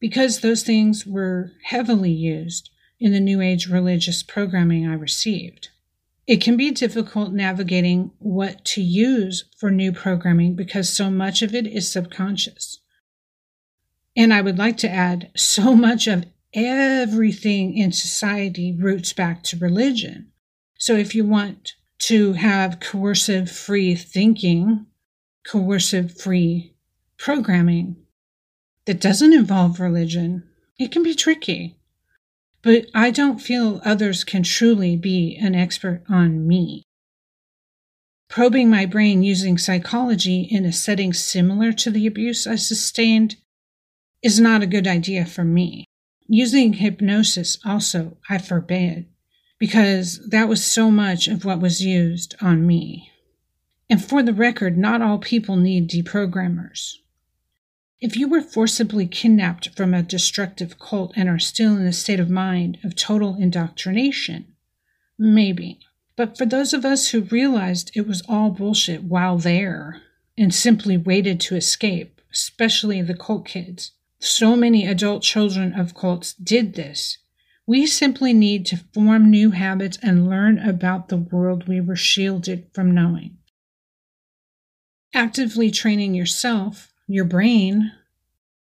because 0.00 0.40
those 0.40 0.64
things 0.64 1.06
were 1.06 1.52
heavily 1.64 2.10
used 2.10 2.70
in 2.98 3.12
the 3.12 3.20
New 3.20 3.40
Age 3.40 3.68
religious 3.68 4.22
programming 4.22 4.86
I 4.86 4.94
received. 4.94 5.68
It 6.26 6.40
can 6.40 6.56
be 6.56 6.70
difficult 6.70 7.32
navigating 7.32 8.12
what 8.18 8.64
to 8.66 8.82
use 8.82 9.44
for 9.58 9.70
new 9.70 9.92
programming 9.92 10.54
because 10.54 10.88
so 10.88 11.10
much 11.10 11.42
of 11.42 11.54
it 11.54 11.66
is 11.66 11.90
subconscious. 11.90 12.80
And 14.16 14.32
I 14.32 14.40
would 14.40 14.58
like 14.58 14.78
to 14.78 14.90
add 14.90 15.30
so 15.36 15.74
much 15.74 16.06
of 16.06 16.24
everything 16.54 17.76
in 17.76 17.92
society 17.92 18.72
roots 18.72 19.12
back 19.12 19.42
to 19.42 19.58
religion. 19.58 20.30
So 20.78 20.94
if 20.94 21.14
you 21.14 21.24
want 21.24 21.72
to 22.00 22.34
have 22.34 22.80
coercive 22.80 23.50
free 23.50 23.94
thinking, 23.94 24.86
coercive 25.46 26.18
free 26.18 26.74
programming 27.18 27.96
that 28.86 29.00
doesn't 29.00 29.32
involve 29.32 29.80
religion, 29.80 30.44
It 30.78 30.90
can 30.90 31.02
be 31.02 31.14
tricky, 31.14 31.76
but 32.64 32.86
I 32.94 33.10
don't 33.10 33.42
feel 33.42 33.82
others 33.84 34.24
can 34.24 34.42
truly 34.42 34.96
be 34.96 35.36
an 35.36 35.54
expert 35.54 36.02
on 36.08 36.48
me. 36.48 36.82
Probing 38.30 38.70
my 38.70 38.86
brain 38.86 39.22
using 39.22 39.58
psychology 39.58 40.48
in 40.50 40.64
a 40.64 40.72
setting 40.72 41.12
similar 41.12 41.72
to 41.74 41.90
the 41.90 42.06
abuse 42.06 42.46
I 42.46 42.56
sustained 42.56 43.36
is 44.22 44.40
not 44.40 44.62
a 44.62 44.66
good 44.66 44.86
idea 44.86 45.26
for 45.26 45.44
me. 45.44 45.84
Using 46.26 46.72
hypnosis 46.72 47.58
also, 47.66 48.16
I 48.30 48.38
forbid, 48.38 49.06
because 49.58 50.26
that 50.30 50.48
was 50.48 50.64
so 50.64 50.90
much 50.90 51.28
of 51.28 51.44
what 51.44 51.60
was 51.60 51.84
used 51.84 52.34
on 52.40 52.66
me. 52.66 53.10
And 53.90 54.02
for 54.02 54.22
the 54.22 54.32
record, 54.32 54.78
not 54.78 55.02
all 55.02 55.18
people 55.18 55.56
need 55.56 55.90
deprogrammers. 55.90 56.94
If 58.04 58.18
you 58.18 58.28
were 58.28 58.42
forcibly 58.42 59.06
kidnapped 59.06 59.74
from 59.74 59.94
a 59.94 60.02
destructive 60.02 60.78
cult 60.78 61.14
and 61.16 61.26
are 61.26 61.38
still 61.38 61.78
in 61.78 61.86
a 61.86 61.92
state 61.94 62.20
of 62.20 62.28
mind 62.28 62.76
of 62.84 62.94
total 62.94 63.34
indoctrination, 63.36 64.54
maybe. 65.18 65.78
But 66.14 66.36
for 66.36 66.44
those 66.44 66.74
of 66.74 66.84
us 66.84 67.08
who 67.08 67.22
realized 67.22 67.92
it 67.94 68.06
was 68.06 68.22
all 68.28 68.50
bullshit 68.50 69.04
while 69.04 69.38
there 69.38 70.02
and 70.36 70.54
simply 70.54 70.98
waited 70.98 71.40
to 71.40 71.56
escape, 71.56 72.20
especially 72.30 73.00
the 73.00 73.16
cult 73.16 73.46
kids, 73.46 73.92
so 74.18 74.54
many 74.54 74.86
adult 74.86 75.22
children 75.22 75.72
of 75.72 75.94
cults 75.94 76.34
did 76.34 76.74
this. 76.74 77.16
We 77.66 77.86
simply 77.86 78.34
need 78.34 78.66
to 78.66 78.84
form 78.92 79.30
new 79.30 79.52
habits 79.52 79.98
and 80.02 80.28
learn 80.28 80.58
about 80.58 81.08
the 81.08 81.16
world 81.16 81.66
we 81.66 81.80
were 81.80 81.96
shielded 81.96 82.66
from 82.74 82.92
knowing. 82.92 83.38
Actively 85.14 85.70
training 85.70 86.12
yourself 86.12 86.90
your 87.06 87.24
brain, 87.24 87.92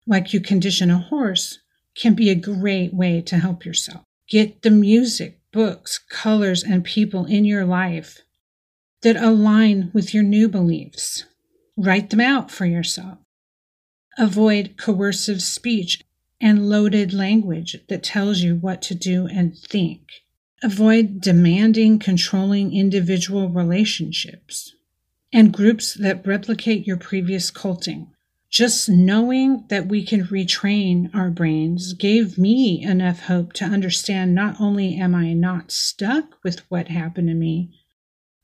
like 0.06 0.32
you 0.32 0.40
condition 0.40 0.90
a 0.90 0.98
horse, 0.98 1.58
can 1.94 2.14
be 2.14 2.30
a 2.30 2.34
great 2.34 2.94
way 2.94 3.20
to 3.22 3.38
help 3.38 3.64
yourself. 3.64 4.04
Get 4.28 4.62
the 4.62 4.70
music, 4.70 5.40
books, 5.52 5.98
colors, 5.98 6.62
and 6.62 6.84
people 6.84 7.26
in 7.26 7.44
your 7.44 7.64
life 7.64 8.22
that 9.02 9.16
align 9.16 9.90
with 9.92 10.14
your 10.14 10.22
new 10.22 10.48
beliefs. 10.48 11.24
Write 11.76 12.10
them 12.10 12.20
out 12.20 12.50
for 12.50 12.66
yourself. 12.66 13.18
Avoid 14.18 14.74
coercive 14.76 15.42
speech 15.42 16.04
and 16.40 16.68
loaded 16.68 17.12
language 17.12 17.76
that 17.88 18.02
tells 18.02 18.40
you 18.40 18.56
what 18.56 18.82
to 18.82 18.94
do 18.94 19.26
and 19.26 19.56
think. 19.56 20.02
Avoid 20.62 21.20
demanding, 21.20 21.98
controlling 21.98 22.76
individual 22.76 23.48
relationships 23.48 24.74
and 25.32 25.52
groups 25.52 25.94
that 25.94 26.26
replicate 26.26 26.86
your 26.86 26.96
previous 26.96 27.50
culting. 27.50 28.12
Just 28.50 28.88
knowing 28.88 29.64
that 29.68 29.86
we 29.86 30.04
can 30.04 30.26
retrain 30.26 31.14
our 31.14 31.30
brains 31.30 31.92
gave 31.92 32.36
me 32.36 32.82
enough 32.82 33.20
hope 33.20 33.52
to 33.54 33.64
understand 33.64 34.34
not 34.34 34.60
only 34.60 34.96
am 34.96 35.14
I 35.14 35.32
not 35.34 35.70
stuck 35.70 36.36
with 36.42 36.68
what 36.68 36.88
happened 36.88 37.28
to 37.28 37.34
me, 37.34 37.70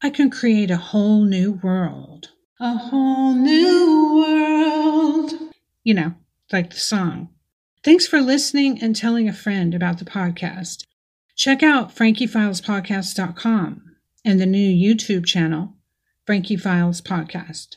I 0.01 0.11
can 0.11 0.31
create 0.31 0.71
a 0.71 0.77
whole 0.77 1.25
new 1.25 1.53
world. 1.53 2.29
A 2.61 2.77
whole 2.77 3.35
new 3.35 4.25
world. 4.25 5.33
You 5.83 5.95
know, 5.95 6.15
like 6.53 6.71
the 6.71 6.77
song. 6.77 7.31
Thanks 7.83 8.07
for 8.07 8.21
listening 8.21 8.81
and 8.81 8.95
telling 8.95 9.29
a 9.29 9.33
friend 9.33 9.75
about 9.75 9.99
the 9.99 10.05
podcast. 10.05 10.87
Check 11.35 11.65
out 11.65 11.95
frankiefilespodcast.com 11.95 13.83
and 14.25 14.41
the 14.41 14.47
new 14.47 14.95
YouTube 14.95 15.27
channel, 15.27 15.75
Frankie 16.25 16.57
Files 16.57 17.01
Podcast. 17.01 17.77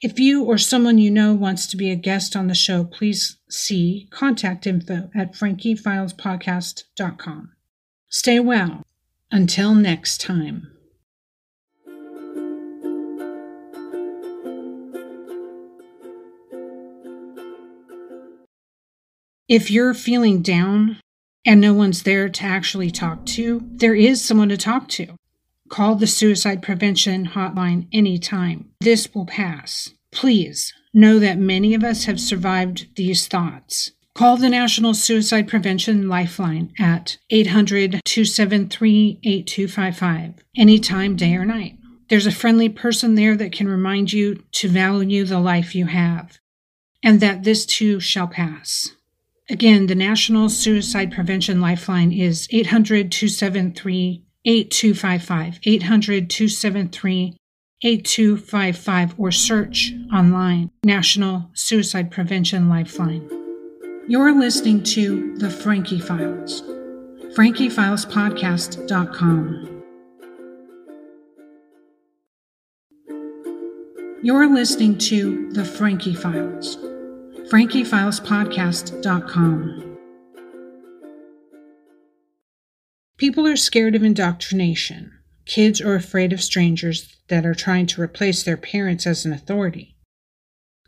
If 0.00 0.20
you 0.20 0.44
or 0.44 0.58
someone 0.58 0.98
you 0.98 1.10
know 1.10 1.34
wants 1.34 1.66
to 1.66 1.76
be 1.76 1.90
a 1.90 1.96
guest 1.96 2.36
on 2.36 2.46
the 2.46 2.54
show, 2.54 2.84
please 2.84 3.38
see 3.50 4.06
contact 4.12 4.64
info 4.64 5.10
at 5.12 5.34
frankiefilespodcast.com. 5.34 7.52
Stay 8.08 8.38
well. 8.38 8.84
Until 9.32 9.74
next 9.74 10.20
time. 10.20 10.70
If 19.48 19.68
you're 19.70 19.94
feeling 19.94 20.42
down 20.42 21.00
and 21.44 21.60
no 21.60 21.74
one's 21.74 22.04
there 22.04 22.28
to 22.28 22.44
actually 22.44 22.92
talk 22.92 23.26
to, 23.26 23.62
there 23.64 23.96
is 23.96 24.24
someone 24.24 24.50
to 24.50 24.56
talk 24.56 24.86
to. 24.90 25.17
Call 25.68 25.96
the 25.96 26.06
suicide 26.06 26.62
prevention 26.62 27.26
hotline 27.26 27.88
anytime. 27.92 28.70
This 28.80 29.14
will 29.14 29.26
pass. 29.26 29.90
Please 30.10 30.72
know 30.94 31.18
that 31.18 31.38
many 31.38 31.74
of 31.74 31.84
us 31.84 32.04
have 32.04 32.20
survived 32.20 32.86
these 32.96 33.28
thoughts. 33.28 33.92
Call 34.14 34.36
the 34.36 34.48
National 34.48 34.94
Suicide 34.94 35.46
Prevention 35.46 36.08
Lifeline 36.08 36.72
at 36.78 37.18
800 37.30 38.00
273 38.04 39.20
8255 39.22 40.34
anytime, 40.56 41.14
day 41.14 41.34
or 41.34 41.44
night. 41.44 41.76
There's 42.08 42.26
a 42.26 42.32
friendly 42.32 42.68
person 42.68 43.14
there 43.14 43.36
that 43.36 43.52
can 43.52 43.68
remind 43.68 44.12
you 44.12 44.42
to 44.52 44.68
value 44.68 45.24
the 45.24 45.38
life 45.38 45.74
you 45.74 45.86
have 45.86 46.38
and 47.02 47.20
that 47.20 47.44
this 47.44 47.64
too 47.64 48.00
shall 48.00 48.26
pass. 48.26 48.90
Again, 49.50 49.86
the 49.86 49.94
National 49.94 50.48
Suicide 50.48 51.12
Prevention 51.12 51.60
Lifeline 51.60 52.12
is 52.12 52.48
800 52.50 53.12
273 53.12 54.24
8255, 54.48 55.60
800 55.62 56.28
273 56.30 57.36
8255, 57.82 59.14
or 59.18 59.30
search 59.30 59.92
online 60.12 60.70
National 60.82 61.50
Suicide 61.52 62.10
Prevention 62.10 62.68
Lifeline. 62.70 63.28
You're 64.08 64.32
listening 64.32 64.82
to 64.84 65.36
The 65.36 65.50
Frankie 65.50 66.00
Files, 66.00 66.62
frankiefilespodcast.com. 67.36 69.74
You're 74.22 74.52
listening 74.52 74.98
to 74.98 75.52
The 75.52 75.64
Frankie 75.64 76.14
Files, 76.14 76.76
frankiefilespodcast.com. 77.50 79.87
People 83.18 83.48
are 83.48 83.56
scared 83.56 83.96
of 83.96 84.04
indoctrination. 84.04 85.12
Kids 85.44 85.80
are 85.80 85.96
afraid 85.96 86.32
of 86.32 86.40
strangers 86.40 87.16
that 87.28 87.44
are 87.44 87.54
trying 87.54 87.86
to 87.86 88.00
replace 88.00 88.44
their 88.44 88.56
parents 88.56 89.06
as 89.08 89.24
an 89.24 89.32
authority. 89.32 89.96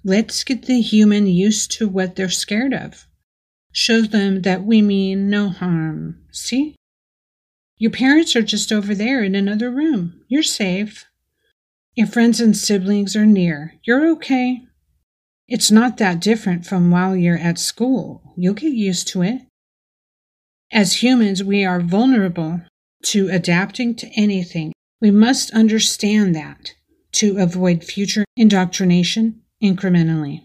Let's 0.05 0.45
get 0.45 0.67
the 0.67 0.81
human 0.81 1.27
used 1.27 1.73
to 1.73 1.89
what 1.89 2.15
they're 2.15 2.31
scared 2.31 2.73
of. 2.73 3.07
Show 3.73 4.03
them 4.03 4.43
that 4.43 4.65
we 4.65 4.81
mean 4.81 5.29
no 5.29 5.49
harm. 5.49 6.23
See? 6.31 6.77
Your 7.77 7.91
parents 7.91 8.37
are 8.37 8.43
just 8.43 8.71
over 8.71 8.95
there 8.95 9.25
in 9.25 9.35
another 9.35 9.71
room. 9.71 10.23
You're 10.29 10.43
safe. 10.45 11.07
Your 11.97 12.07
friends 12.07 12.41
and 12.41 12.57
siblings 12.57 13.17
are 13.17 13.27
near. 13.27 13.75
You're 13.83 14.09
okay. 14.13 14.63
It's 15.49 15.71
not 15.73 15.97
that 15.97 16.21
different 16.21 16.65
from 16.65 16.93
while 16.93 17.17
you're 17.17 17.37
at 17.37 17.59
school. 17.59 18.23
You'll 18.37 18.55
get 18.55 18.73
used 18.73 19.09
to 19.09 19.23
it. 19.23 19.43
As 20.73 21.03
humans, 21.03 21.43
we 21.43 21.65
are 21.65 21.81
vulnerable 21.81 22.61
to 23.07 23.29
adapting 23.29 23.95
to 23.97 24.11
anything. 24.15 24.73
We 25.01 25.11
must 25.11 25.51
understand 25.53 26.35
that 26.37 26.75
to 27.13 27.39
avoid 27.39 27.83
future 27.83 28.25
indoctrination 28.37 29.43
incrementally. 29.63 30.43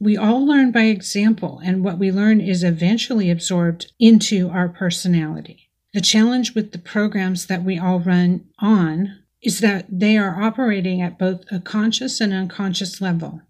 We 0.00 0.16
all 0.16 0.46
learn 0.46 0.72
by 0.72 0.84
example, 0.84 1.60
and 1.64 1.84
what 1.84 1.98
we 1.98 2.10
learn 2.10 2.40
is 2.40 2.62
eventually 2.62 3.30
absorbed 3.30 3.92
into 3.98 4.48
our 4.50 4.68
personality. 4.68 5.68
The 5.94 6.00
challenge 6.00 6.54
with 6.54 6.72
the 6.72 6.78
programs 6.78 7.46
that 7.46 7.64
we 7.64 7.78
all 7.78 8.00
run 8.00 8.46
on 8.58 9.18
is 9.42 9.60
that 9.60 9.86
they 9.88 10.16
are 10.16 10.42
operating 10.42 11.02
at 11.02 11.18
both 11.18 11.44
a 11.50 11.60
conscious 11.60 12.20
and 12.20 12.32
unconscious 12.32 13.00
level. 13.00 13.42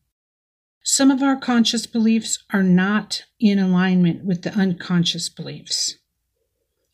Some 0.85 1.13
of 1.13 1.23
our 1.23 1.37
conscious 1.37 1.87
beliefs 1.87 2.43
are 2.53 2.65
not 2.65 3.25
in 3.39 3.59
alignment 3.59 4.25
with 4.25 4.43
the 4.43 4.53
unconscious 4.53 5.29
beliefs. 5.29 5.99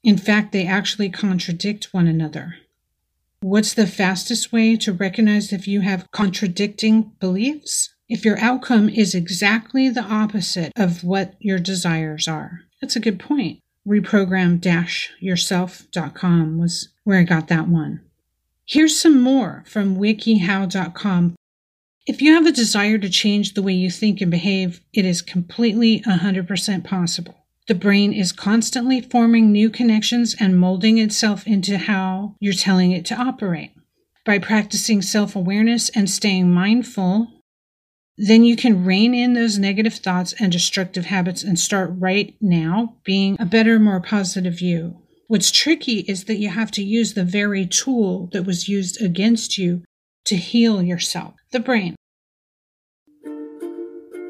In 0.05 0.19
fact, 0.19 0.53
they 0.53 0.67
actually 0.67 1.09
contradict 1.09 1.93
one 1.93 2.07
another. 2.07 2.57
What's 3.41 3.73
the 3.73 3.87
fastest 3.87 4.53
way 4.53 4.77
to 4.77 4.93
recognize 4.93 5.51
if 5.53 5.67
you 5.67 5.81
have 5.81 6.11
contradicting 6.11 7.13
beliefs? 7.19 7.95
If 8.09 8.25
your 8.25 8.39
outcome 8.41 8.89
is 8.89 9.15
exactly 9.15 9.89
the 9.89 10.03
opposite 10.03 10.73
of 10.77 11.05
what 11.05 11.35
your 11.39 11.59
desires 11.59 12.29
are. 12.29 12.61
That's 12.81 12.97
a 12.97 13.01
good 13.01 13.21
point. 13.21 13.61
Reprogram-yourself.com 13.87 16.59
was 16.59 16.89
where 17.05 17.21
I 17.21 17.23
got 17.23 17.47
that 17.49 17.69
one. 17.69 18.01
Here's 18.67 19.01
some 19.01 19.23
more 19.23 19.63
from 19.67 19.97
wikihow.com 19.97 21.38
if 22.09 22.23
you 22.23 22.33
have 22.33 22.47
a 22.47 22.53
desire 22.53 22.97
to 22.97 23.11
change 23.11 23.53
the 23.53 23.61
way 23.61 23.75
you 23.75 23.91
think 23.91 24.23
and 24.23 24.31
behave, 24.31 24.81
it 24.95 25.05
is 25.05 25.21
completely 25.21 26.01
100% 26.01 26.83
possible. 26.83 27.35
The 27.67 27.75
brain 27.75 28.15
is 28.15 28.33
constantly 28.33 29.03
forming 29.03 29.53
new 29.53 29.69
connections 29.69 30.35
and 30.41 30.59
molding 30.59 30.97
itself 30.97 31.47
into 31.47 31.77
how 31.77 32.35
you're 32.41 32.55
telling 32.55 32.93
it 32.93 33.05
to 33.07 33.15
operate. 33.15 33.73
By 34.25 34.39
practicing 34.39 35.03
self 35.03 35.37
awareness 35.37 35.91
and 35.91 36.09
staying 36.09 36.51
mindful, 36.51 37.29
then 38.17 38.43
you 38.43 38.57
can 38.57 38.87
rein 38.87 39.13
in 39.15 39.35
those 39.35 39.59
negative 39.59 39.97
thoughts 39.97 40.33
and 40.41 40.51
destructive 40.51 41.05
habits 41.05 41.43
and 41.43 41.59
start 41.59 41.91
right 41.93 42.35
now 42.41 42.97
being 43.05 43.37
a 43.39 43.45
better, 43.45 43.79
more 43.79 44.01
positive 44.01 44.63
you. 44.63 44.97
What's 45.27 45.51
tricky 45.51 46.01
is 46.09 46.25
that 46.25 46.39
you 46.39 46.49
have 46.49 46.71
to 46.71 46.83
use 46.83 47.13
the 47.13 47.23
very 47.23 47.67
tool 47.67 48.31
that 48.33 48.47
was 48.47 48.67
used 48.67 49.03
against 49.03 49.59
you 49.59 49.83
to 50.29 50.37
heal 50.37 50.81
yourself, 50.83 51.35
the 51.53 51.61
brain. 51.61 51.95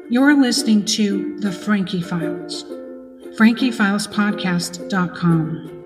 You're 0.09 0.41
listening 0.41 0.85
to 0.85 1.37
The 1.39 1.51
Frankie 1.51 2.01
Files, 2.01 2.63
frankiefilespodcast.com. 3.37 5.78